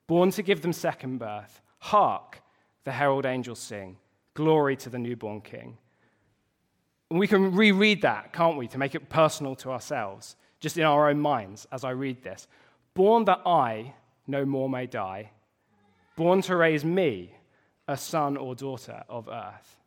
born 0.09 0.31
to 0.31 0.41
give 0.41 0.63
them 0.63 0.73
second 0.73 1.19
birth. 1.19 1.61
Hark, 1.77 2.41
the 2.83 2.91
herald 2.91 3.27
angels 3.27 3.59
sing, 3.59 3.95
glory 4.33 4.75
to 4.75 4.89
the 4.89 4.97
newborn 4.97 5.39
king. 5.39 5.77
And 7.11 7.19
we 7.19 7.27
can 7.27 7.55
reread 7.55 8.01
that, 8.01 8.33
can't 8.33 8.57
we, 8.57 8.67
to 8.69 8.79
make 8.79 8.95
it 8.95 9.07
personal 9.09 9.55
to 9.57 9.69
ourselves, 9.69 10.35
just 10.59 10.79
in 10.79 10.83
our 10.83 11.11
own 11.11 11.19
minds 11.19 11.67
as 11.71 11.83
I 11.83 11.91
read 11.91 12.23
this. 12.23 12.47
Born 12.95 13.25
that 13.25 13.41
I 13.45 13.93
no 14.25 14.45
more 14.45 14.67
may 14.67 14.87
die, 14.87 15.29
born 16.15 16.41
to 16.41 16.55
raise 16.55 16.83
me, 16.83 17.35
a 17.87 17.95
son 17.95 18.35
or 18.35 18.55
daughter 18.55 19.03
of 19.09 19.29
earth, 19.29 19.77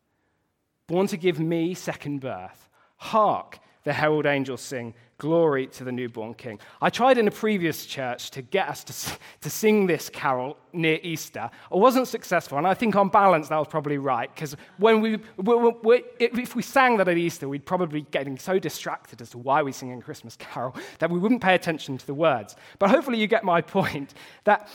born 0.87 1.09
to 1.09 1.17
give 1.17 1.41
me 1.41 1.75
second 1.75 2.21
birth. 2.21 2.69
Hark, 2.97 3.59
the 3.83 3.93
herald 3.93 4.27
angels 4.27 4.61
sing, 4.61 4.95
Glory 5.23 5.69
to 5.69 5.85
the 5.85 5.93
newborn 5.93 6.35
king. 6.35 6.59
I 6.81 6.91
tried 6.91 7.17
in 7.17 7.29
a 7.29 7.31
previous 7.31 7.87
church 7.87 8.33
to 8.33 8.43
get 8.43 8.69
us 8.69 8.83
to, 8.83 9.19
to 9.43 9.49
sing 9.49 9.87
this 9.87 10.09
carol 10.09 10.57
near 10.73 10.99
Easter. 11.05 11.49
I 11.71 11.77
wasn't 11.77 12.09
successful, 12.09 12.59
and 12.59 12.67
I 12.67 12.75
think 12.75 12.97
on 12.97 13.09
balance 13.09 13.49
that 13.49 13.57
was 13.57 13.69
probably 13.69 13.99
right, 13.99 14.35
because 14.35 14.57
when 14.79 15.01
we, 15.01 15.19
we, 15.37 15.55
we, 15.85 16.03
if 16.19 16.57
we 16.57 16.63
sang 16.63 16.97
that 16.97 17.07
at 17.07 17.17
Easter, 17.17 17.49
we'd 17.49 17.65
probably 17.65 18.01
be 18.01 18.07
getting 18.11 18.37
so 18.37 18.59
distracted 18.59 19.23
as 19.23 19.31
to 19.31 19.39
why 19.39 19.63
we 19.63 19.71
sing 19.71 19.93
a 19.93 20.03
Christmas 20.03 20.35
carol 20.35 20.75
that 20.99 21.09
we 21.09 21.21
wouldn't 21.21 21.41
pay 21.41 21.55
attention 21.55 21.97
to 21.99 22.05
the 22.05 22.15
words. 22.15 22.57
But 22.81 22.91
hopefully 22.91 23.19
you 23.19 23.29
get 23.29 23.45
my 23.45 23.61
point 23.79 24.15
that, 24.43 24.67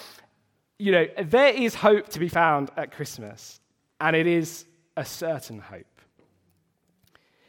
you 0.80 0.94
know, 0.94 1.08
there 1.26 1.54
is 1.54 1.76
hope 1.76 2.08
to 2.08 2.20
be 2.20 2.30
found 2.30 2.72
at 2.78 2.94
Christmas, 2.94 3.60
and 4.00 4.16
it 4.16 4.28
is 4.28 4.64
a 4.96 5.04
certain 5.04 5.60
hope. 5.60 5.97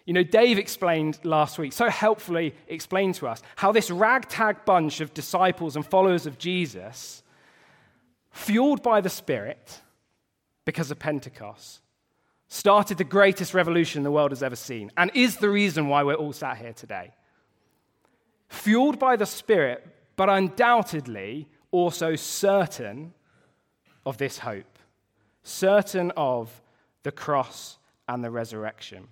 You 0.09 0.15
know, 0.15 0.23
Dave 0.23 0.59
explained 0.59 1.19
last 1.23 1.59
week, 1.59 1.75
so 1.75 1.91
helpfully 1.91 2.55
explained 2.67 3.17
to 3.17 3.29
us, 3.29 3.43
how 3.57 3.73
this 3.73 3.91
ragtag 3.91 4.65
bunch 4.65 5.03
of 5.03 5.13
disciples 5.13 5.77
and 5.77 5.85
followers 5.85 6.25
of 6.25 6.39
Jesus, 6.39 7.23
fueled 8.31 8.83
by 8.83 9.03
the 9.03 9.11
Spirit, 9.11 9.83
because 10.65 10.91
of 10.91 10.99
Pentecost, 10.99 11.83
started 12.49 12.97
the 12.97 13.05
greatest 13.05 13.53
revolution 13.53 14.03
the 14.03 14.11
world 14.11 14.31
has 14.31 14.43
ever 14.43 14.57
seen, 14.57 14.91
and 14.97 15.11
is 15.13 15.37
the 15.37 15.51
reason 15.51 15.89
why 15.89 16.03
we're 16.03 16.15
all 16.15 16.33
sat 16.33 16.57
here 16.57 16.73
today. 16.73 17.13
Fueled 18.49 18.99
by 18.99 19.15
the 19.15 19.27
Spirit, 19.27 19.87
but 20.17 20.31
undoubtedly 20.31 21.51
also 21.71 22.17
certain 22.17 23.13
of 24.07 24.17
this 24.17 24.39
hope, 24.39 24.79
certain 25.43 26.13
of 26.17 26.63
the 27.03 27.13
cross 27.13 27.77
and 28.09 28.25
the 28.25 28.31
resurrection. 28.31 29.07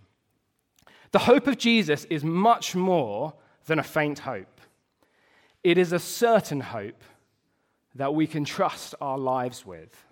The 1.12 1.20
hope 1.20 1.46
of 1.46 1.58
Jesus 1.58 2.04
is 2.06 2.24
much 2.24 2.74
more 2.74 3.34
than 3.66 3.78
a 3.78 3.82
faint 3.82 4.20
hope. 4.20 4.60
It 5.62 5.78
is 5.78 5.92
a 5.92 5.98
certain 5.98 6.60
hope 6.60 7.02
that 7.94 8.14
we 8.14 8.26
can 8.26 8.44
trust 8.44 8.94
our 9.00 9.18
lives 9.18 9.64
with. 9.64 10.04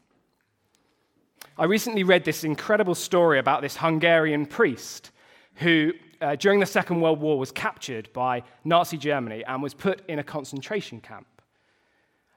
I 1.57 1.65
recently 1.67 2.03
read 2.03 2.25
this 2.25 2.43
incredible 2.43 2.95
story 2.95 3.39
about 3.39 3.63
this 3.63 3.77
Hungarian 3.77 4.47
priest 4.47 5.13
who, 5.57 5.93
uh, 6.21 6.35
during 6.37 6.59
the 6.59 6.67
Second 6.67 7.01
World 7.01 7.21
War, 7.21 7.39
was 7.39 7.53
captured 7.53 8.13
by 8.13 8.43
Nazi 8.65 8.97
Germany 8.97 9.45
and 9.45 9.63
was 9.63 9.75
put 9.75 10.05
in 10.09 10.19
a 10.19 10.25
concentration 10.25 11.01
camp. 11.01 11.27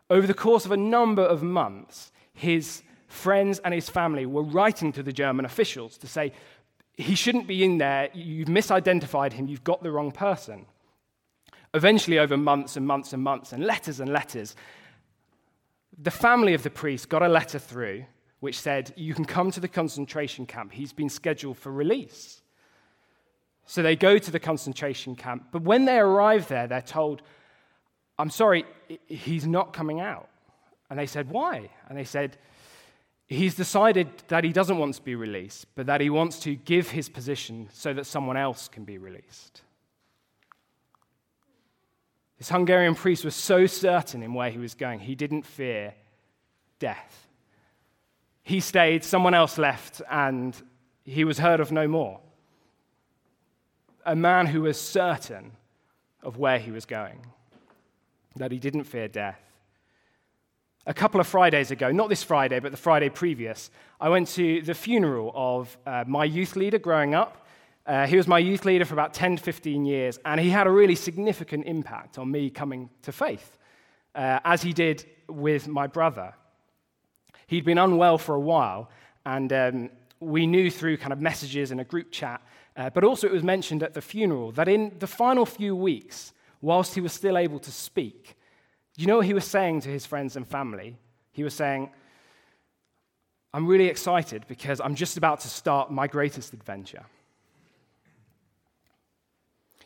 Over 0.10 0.28
the 0.28 0.34
course 0.34 0.66
of 0.66 0.72
a 0.72 0.78
number 0.78 1.24
of 1.24 1.42
months, 1.42 2.12
his 2.34 2.84
friends 3.08 3.60
and 3.60 3.74
his 3.74 3.90
family 3.90 4.26
were 4.26 4.44
writing 4.44 4.92
to 4.92 5.02
the 5.02 5.14
German 5.14 5.46
officials 5.46 5.98
to 5.98 6.08
say, 6.08 6.32
he 6.98 7.16
shouldn't 7.16 7.48
be 7.48 7.64
in 7.64 7.78
there, 7.78 8.10
you've 8.14 8.50
misidentified 8.50 9.34
him, 9.34 9.48
you've 9.48 9.64
got 9.64 9.82
the 9.84 9.92
wrong 9.92 10.12
person. 10.12 10.66
Eventually, 11.74 12.20
over 12.20 12.36
months 12.36 12.76
and 12.76 12.86
months 12.86 13.14
and 13.14 13.24
months, 13.24 13.54
and 13.54 13.64
letters 13.64 14.00
and 14.00 14.12
letters, 14.12 14.56
the 15.98 16.12
family 16.12 16.54
of 16.54 16.64
the 16.64 16.70
priest 16.70 17.08
got 17.08 17.22
a 17.22 17.28
letter 17.28 17.60
through 17.60 18.06
which 18.40 18.60
said, 18.60 18.94
You 18.96 19.14
can 19.14 19.26
come 19.26 19.52
to 19.52 19.60
the 19.60 19.68
concentration 19.68 20.46
camp. 20.46 20.72
He's 20.72 20.94
been 20.94 21.10
scheduled 21.10 21.58
for 21.58 21.72
release. 21.72 22.42
So 23.66 23.82
they 23.82 23.96
go 23.96 24.18
to 24.18 24.32
the 24.32 24.40
concentration 24.40 25.16
camp. 25.16 25.48
But 25.52 25.64
when 25.64 25.86
they 25.86 25.98
arrive 25.98 26.48
there, 26.48 26.68
they're 26.68 26.82
told, 26.82 27.22
I'm 28.18 28.30
sorry, 28.30 28.66
he's 29.08 29.46
not 29.46 29.74
coming 29.74 30.00
out. 30.00 30.30
And 30.90 30.98
they 30.98 31.08
said, 31.08 31.30
Why? 31.30 31.70
And 31.90 31.98
they 31.98 32.04
said, 32.04 32.38
He's 33.28 33.56
decided 33.56 34.10
that 34.30 34.46
he 34.46 34.54
doesn't 34.54 34.78
want 34.78 34.96
to 34.96 35.02
be 35.02 35.16
released, 35.16 35.68
but 35.76 35.86
that 35.88 36.00
he 36.00 36.10
wants 36.10 36.40
to 36.42 36.56
give 36.56 36.92
his 36.92 37.10
position 37.10 37.68
so 37.74 37.94
that 37.94 38.06
someone 38.06 38.38
else 38.38 38.70
can 38.70 38.86
be 38.86 38.98
released. 38.98 39.62
This 42.38 42.50
Hungarian 42.50 42.96
priest 42.96 43.26
was 43.26 43.36
so 43.36 43.66
certain 43.66 44.24
in 44.24 44.34
where 44.34 44.50
he 44.50 44.60
was 44.60 44.76
going, 44.76 45.00
he 45.00 45.16
didn't 45.16 45.46
fear 45.46 45.94
death. 46.80 47.28
He 48.44 48.62
stayed, 48.62 49.04
someone 49.04 49.34
else 49.34 49.58
left, 49.58 50.02
and 50.10 50.56
he 51.04 51.26
was 51.26 51.40
heard 51.40 51.60
of 51.60 51.72
no 51.72 51.88
more. 51.88 52.22
A 54.06 54.16
man 54.16 54.46
who 54.46 54.62
was 54.62 54.80
certain 54.80 55.52
of 56.24 56.38
where 56.38 56.60
he 56.60 56.72
was 56.72 56.86
going, 56.86 57.26
that 58.38 58.54
he 58.54 58.60
didn't 58.60 58.86
fear 58.86 59.10
death. 59.10 59.42
A 60.90 60.94
couple 60.94 61.20
of 61.20 61.28
Fridays 61.28 61.70
ago, 61.70 61.92
not 61.92 62.08
this 62.08 62.24
Friday, 62.24 62.62
but 62.62 62.72
the 62.72 62.78
Friday 62.78 63.10
previous, 63.10 63.72
I 64.00 64.08
went 64.08 64.30
to 64.30 64.62
the 64.62 64.74
funeral 64.74 65.34
of 65.36 65.78
uh, 65.86 66.06
my 66.08 66.24
youth 66.24 66.56
leader 66.56 66.80
growing 66.80 67.14
up. 67.14 67.46
Uh, 67.86 68.08
he 68.08 68.16
was 68.16 68.26
my 68.26 68.40
youth 68.40 68.64
leader 68.64 68.86
for 68.86 68.94
about 68.94 69.14
10 69.14 69.36
to 69.36 69.44
15 69.44 69.84
years, 69.84 70.18
and 70.24 70.40
he 70.40 70.50
had 70.50 70.66
a 70.66 70.70
really 70.70 70.96
significant 70.96 71.66
impact 71.66 72.18
on 72.18 72.32
me 72.32 72.50
coming 72.50 72.90
to 73.02 73.12
faith, 73.12 73.58
uh, 74.16 74.40
as 74.46 74.62
he 74.62 74.72
did 74.72 75.06
with 75.28 75.68
my 75.68 75.88
brother. 75.88 76.34
He'd 77.48 77.66
been 77.66 77.80
unwell 77.80 78.18
for 78.18 78.36
a 78.36 78.40
while, 78.40 78.90
and 79.26 79.52
um, 79.52 79.90
we 80.22 80.48
knew 80.48 80.72
through 80.72 81.00
kind 81.00 81.12
of 81.12 81.20
messages 81.20 81.70
in 81.70 81.82
a 81.82 81.84
group 81.84 82.14
chat, 82.14 82.42
uh, 82.78 82.92
but 82.92 83.04
also 83.04 83.28
it 83.28 83.34
was 83.34 83.44
mentioned 83.44 83.84
at 83.84 83.94
the 83.94 84.02
funeral 84.02 84.54
that 84.54 84.70
in 84.70 84.96
the 85.00 85.08
final 85.08 85.46
few 85.46 85.76
weeks, 85.76 86.32
whilst 86.62 86.96
he 86.96 87.02
was 87.02 87.12
still 87.12 87.38
able 87.38 87.60
to 87.60 87.74
speak, 87.74 88.37
you 88.98 89.08
know 89.08 89.18
what 89.18 89.26
he 89.26 89.34
was 89.34 89.46
saying 89.46 89.82
to 89.82 89.90
his 89.90 90.06
friends 90.06 90.36
and 90.36 90.48
family? 90.48 90.98
He 91.32 91.44
was 91.44 91.54
saying, 91.54 91.90
I'm 93.54 93.68
really 93.68 93.88
excited 93.88 94.46
because 94.48 94.82
I'm 94.82 94.96
just 94.96 95.18
about 95.18 95.40
to 95.42 95.48
start 95.48 95.92
my 95.92 96.08
greatest 96.08 96.54
adventure. 96.54 97.06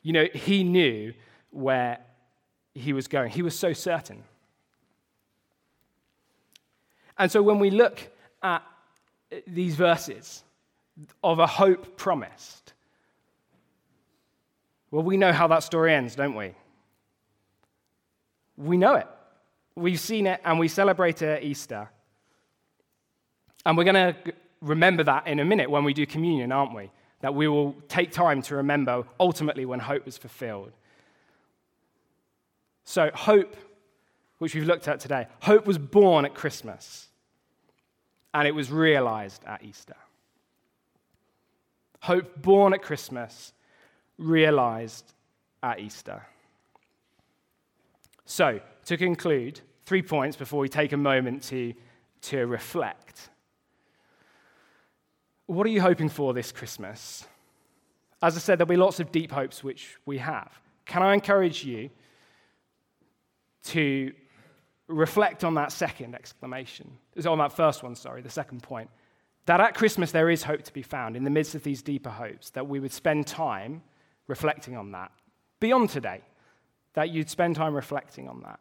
You 0.02 0.14
know, 0.14 0.26
he 0.34 0.64
knew 0.64 1.14
where 1.52 2.00
he 2.74 2.94
was 2.94 3.08
going, 3.08 3.32
he 3.32 3.42
was 3.42 3.58
so 3.58 3.74
certain. 3.74 4.24
And 7.18 7.32
so 7.32 7.44
when 7.44 7.60
we 7.60 7.70
look 7.70 8.00
at 8.42 8.64
these 9.46 9.76
verses 9.76 10.44
of 11.24 11.40
a 11.40 11.48
hope 11.48 11.98
promised, 11.98 12.74
well, 14.90 15.04
we 15.04 15.18
know 15.18 15.32
how 15.32 15.48
that 15.48 15.64
story 15.64 15.94
ends, 15.94 16.16
don't 16.16 16.36
we? 16.36 16.56
We 18.62 18.78
know 18.78 18.96
it. 18.96 19.08
We've 19.76 20.00
seen 20.00 20.28
it 20.28 20.42
and 20.46 20.60
we 20.60 20.68
celebrate 20.68 21.22
it 21.22 21.38
at 21.38 21.44
Easter. 21.44 21.90
And 23.66 23.78
we're 23.78 23.84
going 23.84 24.14
to 24.14 24.16
remember 24.62 25.04
that 25.04 25.28
in 25.28 25.40
a 25.40 25.46
minute 25.46 25.70
when 25.70 25.84
we 25.84 25.94
do 25.94 26.06
communion, 26.06 26.52
aren't 26.52 26.76
we? 26.76 26.92
That 27.22 27.34
we 27.34 27.48
will 27.48 27.76
take 27.88 28.12
time 28.12 28.42
to 28.44 28.56
remember 28.58 29.04
ultimately 29.20 29.66
when 29.66 29.80
hope 29.80 30.06
was 30.06 30.18
fulfilled. 30.18 30.72
So, 32.84 33.12
hope, 33.14 33.56
which 34.40 34.56
we've 34.56 34.66
looked 34.66 34.88
at 34.88 35.00
today, 35.00 35.28
hope 35.42 35.66
was 35.66 35.78
born 35.78 36.26
at 36.26 36.34
Christmas 36.34 37.08
and 38.34 38.48
it 38.48 38.54
was 38.54 38.72
realized 38.72 39.44
at 39.46 39.64
Easter. 39.64 39.96
Hope 42.02 42.42
born 42.42 42.74
at 42.74 42.82
Christmas, 42.82 43.54
realized 44.18 45.14
at 45.62 45.80
Easter. 45.80 46.24
So, 48.32 48.62
to 48.86 48.96
conclude, 48.96 49.60
three 49.86 50.02
points 50.02 50.38
before 50.38 50.62
we 50.62 50.70
take 50.70 50.94
a 50.94 50.98
moment 50.98 51.44
to, 51.50 51.74
to 52.22 52.48
reflect. 52.48 53.28
What 55.48 55.68
are 55.68 55.70
you 55.70 55.82
hoping 55.82 56.08
for 56.08 56.34
this 56.34 56.54
Christmas? 56.54 57.28
As 58.22 58.38
I 58.38 58.40
said, 58.40 58.58
there'll 58.58 58.70
be 58.70 58.78
lots 58.78 59.02
of 59.02 59.12
deep 59.12 59.34
hopes 59.34 59.66
which 59.66 59.98
we 60.06 60.18
have. 60.20 60.50
Can 60.86 61.04
I 61.04 61.14
encourage 61.14 61.66
you 61.66 61.90
to 63.66 64.14
reflect 64.88 65.44
on 65.44 65.56
that 65.56 65.74
second 65.74 66.16
exclamation, 66.16 66.90
on 67.26 67.38
that 67.40 67.52
first 67.52 67.84
one, 67.84 67.96
sorry, 67.96 68.22
the 68.22 68.30
second 68.30 68.64
point, 68.64 68.90
that 69.46 69.60
at 69.60 69.76
Christmas 69.76 70.14
there 70.14 70.30
is 70.30 70.42
hope 70.42 70.64
to 70.64 70.72
be 70.72 70.84
found 70.84 71.18
in 71.18 71.26
the 71.26 71.30
midst 71.30 71.54
of 71.54 71.64
these 71.64 71.82
deeper 71.82 72.10
hopes, 72.10 72.50
that 72.52 72.66
we 72.66 72.80
would 72.80 72.94
spend 72.94 73.28
time 73.28 73.82
reflecting 74.28 74.78
on 74.78 74.94
that 74.94 75.12
beyond 75.60 75.90
today, 75.90 76.22
that 76.94 77.10
you'd 77.10 77.30
spend 77.30 77.56
time 77.56 77.74
reflecting 77.74 78.28
on 78.28 78.42
that. 78.42 78.60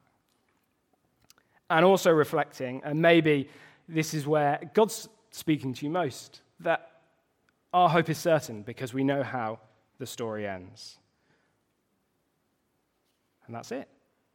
And 1.69 1.85
also 1.85 2.11
reflecting, 2.11 2.83
and 2.85 3.01
maybe 3.01 3.49
this 3.89 4.15
is 4.15 4.27
where 4.27 4.61
God's 4.75 5.09
speaking 5.31 5.73
to 5.75 5.87
you 5.87 5.91
most, 5.91 6.41
that 6.61 6.91
our 7.73 7.89
hope 7.89 8.09
is 8.09 8.19
certain 8.19 8.63
because 8.63 8.93
we 8.93 9.05
know 9.05 9.23
how 9.23 9.61
the 9.99 10.07
story 10.07 10.47
ends. 10.47 10.99
And 13.47 13.55
that's 13.55 13.73
it. 13.73 13.89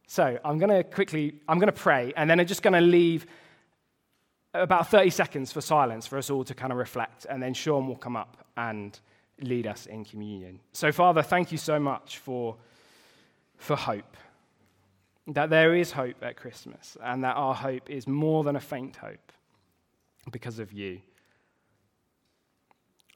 So 0.06 0.38
I'm 0.44 0.58
going 0.58 0.70
to 0.70 0.84
quickly, 0.84 1.40
I'm 1.48 1.58
going 1.58 1.72
to 1.72 1.80
pray, 1.80 2.12
and 2.16 2.30
then 2.30 2.38
I'm 2.38 2.46
just 2.46 2.62
going 2.62 2.74
to 2.74 2.80
leave 2.80 3.26
about 4.54 4.90
30 4.90 5.10
seconds 5.10 5.52
for 5.52 5.60
silence 5.60 6.06
for 6.06 6.16
us 6.16 6.30
all 6.30 6.44
to 6.44 6.54
kind 6.54 6.72
of 6.72 6.78
reflect, 6.78 7.26
and 7.28 7.42
then 7.42 7.52
Sean 7.52 7.86
will 7.86 7.96
come 7.96 8.16
up 8.16 8.46
and 8.56 8.98
lead 9.40 9.66
us 9.66 9.86
in 9.86 10.04
communion. 10.04 10.60
So, 10.72 10.92
Father, 10.92 11.22
thank 11.22 11.52
you 11.52 11.58
so 11.58 11.78
much 11.78 12.18
for, 12.18 12.56
for 13.56 13.76
hope. 13.76 14.16
That 15.28 15.50
there 15.50 15.74
is 15.74 15.92
hope 15.92 16.22
at 16.22 16.36
Christmas, 16.36 16.96
and 17.02 17.24
that 17.24 17.36
our 17.36 17.54
hope 17.54 17.90
is 17.90 18.06
more 18.06 18.44
than 18.44 18.56
a 18.56 18.60
faint 18.60 18.96
hope 18.96 19.32
because 20.30 20.58
of 20.58 20.72
you. 20.72 21.00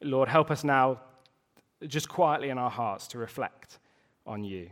Lord, 0.03 0.29
help 0.29 0.50
us 0.50 0.64
now, 0.64 1.00
just 1.87 2.09
quietly 2.09 2.48
in 2.48 2.59
our 2.59 2.70
hearts, 2.70 3.07
to 3.09 3.18
reflect 3.18 3.79
on 4.26 4.42
you. 4.42 4.70